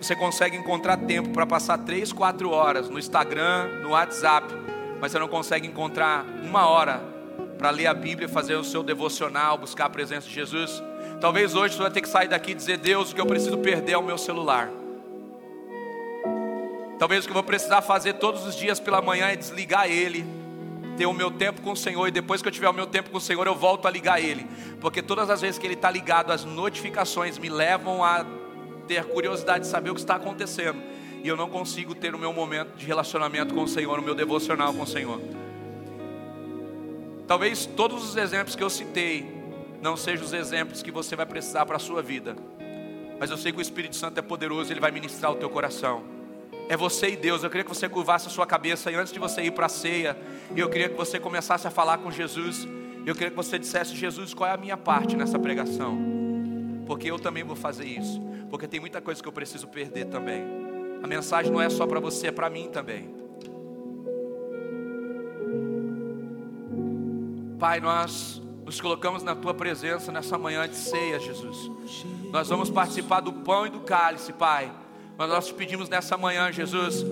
[0.01, 4.53] você consegue encontrar tempo para passar três, quatro horas no Instagram, no WhatsApp,
[4.99, 7.12] mas você não consegue encontrar uma hora
[7.63, 10.83] para ler a Bíblia, fazer o seu devocional, buscar a presença de Jesus.
[11.21, 13.57] Talvez hoje você vai ter que sair daqui e dizer: Deus, o que eu preciso
[13.57, 14.69] perder é o meu celular.
[16.99, 20.25] Talvez o que eu vou precisar fazer todos os dias pela manhã é desligar ele,
[20.97, 23.09] ter o meu tempo com o Senhor, e depois que eu tiver o meu tempo
[23.09, 24.45] com o Senhor, eu volto a ligar ele,
[24.81, 28.25] porque todas as vezes que ele está ligado, as notificações me levam a
[28.89, 30.83] ter curiosidade de saber o que está acontecendo,
[31.23, 34.13] e eu não consigo ter o meu momento de relacionamento com o Senhor, o meu
[34.13, 35.42] devocional com o Senhor.
[37.27, 39.25] Talvez todos os exemplos que eu citei
[39.81, 42.35] não sejam os exemplos que você vai precisar para a sua vida,
[43.19, 46.03] mas eu sei que o Espírito Santo é poderoso, ele vai ministrar o teu coração.
[46.69, 47.43] É você e Deus.
[47.43, 49.69] Eu queria que você curvasse a sua cabeça e antes de você ir para a
[49.69, 50.17] ceia,
[50.55, 52.67] eu queria que você começasse a falar com Jesus.
[53.05, 55.97] Eu queria que você dissesse: Jesus, qual é a minha parte nessa pregação?
[56.85, 58.21] Porque eu também vou fazer isso.
[58.49, 60.43] Porque tem muita coisa que eu preciso perder também.
[61.01, 63.22] A mensagem não é só para você, é para mim também.
[67.63, 71.71] Pai, nós nos colocamos na tua presença nessa manhã de ceia, Jesus.
[72.29, 74.69] Nós vamos participar do pão e do cálice, Pai.
[75.17, 77.05] Mas nós te pedimos nessa manhã, Jesus,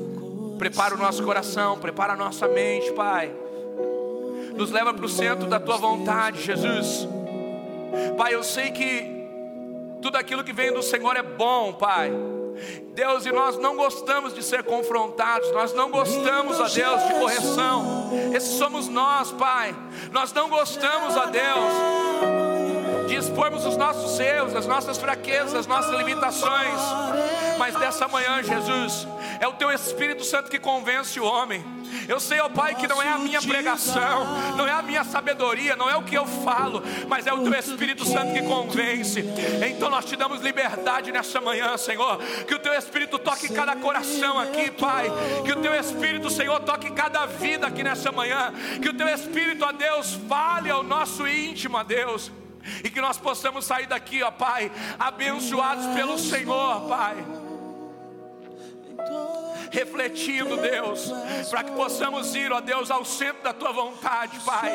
[0.60, 3.34] prepara o nosso coração, prepara a nossa mente, Pai.
[4.54, 7.08] Nos leva para o centro da tua vontade, Jesus.
[8.18, 9.10] Pai, eu sei que
[10.02, 12.12] tudo aquilo que vem do Senhor é bom, Pai.
[12.94, 18.12] Deus, e nós não gostamos de ser confrontados, nós não gostamos, a Deus, de correção.
[18.34, 19.76] Esses somos nós, Pai.
[20.12, 21.74] Nós não gostamos, a Deus,
[23.08, 26.80] de expormos os nossos erros, as nossas fraquezas, as nossas limitações.
[27.62, 29.08] Mas dessa manhã, Jesus,
[29.40, 31.64] é o teu Espírito Santo que convence o homem.
[32.10, 34.26] Eu sei, ó Pai, que não é a minha pregação,
[34.58, 37.54] não é a minha sabedoria, não é o que eu falo, mas é o teu
[37.54, 39.24] Espírito Santo que convence.
[39.70, 42.18] Então nós te damos liberdade nessa manhã, Senhor.
[42.48, 45.06] Que o teu Espírito toque cada coração aqui, Pai.
[45.46, 48.52] Que o teu Espírito, Senhor, toque cada vida aqui nessa manhã.
[48.82, 52.32] Que o teu Espírito, ó Deus, fale ao nosso íntimo, ó Deus.
[52.84, 57.41] E que nós possamos sair daqui, ó Pai, abençoados pelo Senhor, Pai
[59.72, 61.12] refletindo, Deus,
[61.50, 64.72] para que possamos ir, ó Deus, ao centro da tua vontade, Pai.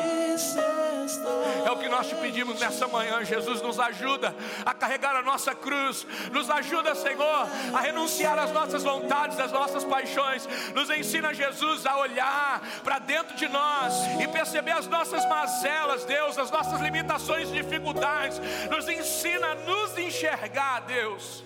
[1.65, 5.53] É o que nós te pedimos nessa manhã, Jesus, nos ajuda a carregar a nossa
[5.53, 11.85] cruz, nos ajuda, Senhor, a renunciar às nossas vontades, às nossas paixões, nos ensina, Jesus,
[11.85, 17.49] a olhar para dentro de nós e perceber as nossas mazelas, Deus, as nossas limitações
[17.49, 21.43] e dificuldades, nos ensina a nos enxergar, Deus.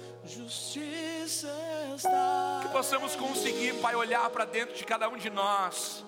[2.61, 6.05] Que possamos conseguir, Pai, olhar para dentro de cada um de nós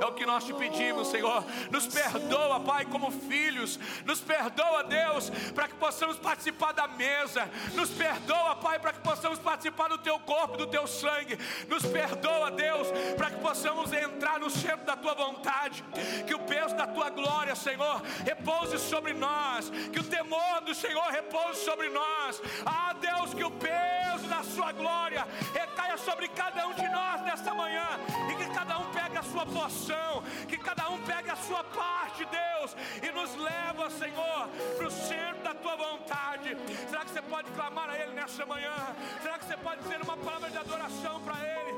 [0.00, 1.44] é o que nós te pedimos, Senhor.
[1.70, 3.78] Nos perdoa, Pai, como filhos.
[4.04, 7.48] Nos perdoa, Deus, para que possamos participar da mesa.
[7.74, 11.38] Nos perdoa, Pai, para que possamos participar do teu corpo, do teu sangue.
[11.68, 15.84] Nos perdoa, Deus, para que possamos entrar no centro da tua vontade.
[16.26, 19.70] Que o peso da tua glória, Senhor, repouse sobre nós.
[19.92, 22.40] Que o temor do Senhor repouse sobre nós.
[22.64, 27.54] Ah, Deus, que o peso da sua glória recaia sobre cada um de nós nesta
[27.54, 27.86] manhã.
[28.30, 29.65] E que cada um pegue a sua porção
[30.48, 35.42] que cada um pegue a sua parte, Deus, e nos leva, Senhor, para o centro
[35.42, 36.56] da tua vontade.
[36.88, 38.74] Será que você pode clamar a Ele nessa manhã?
[39.22, 41.72] Será que você pode dizer uma palavra de adoração para Ele?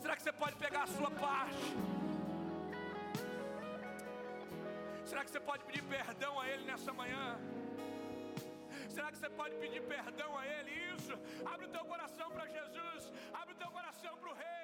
[0.00, 1.76] Será que você pode pegar a sua parte?
[5.04, 7.38] Será que você pode pedir perdão a Ele nessa manhã?
[8.88, 10.70] Será que você pode pedir perdão a Ele?
[10.94, 11.14] Isso.
[11.52, 13.12] Abre o teu coração para Jesus.
[13.32, 14.63] Abre o teu coração para o Rei.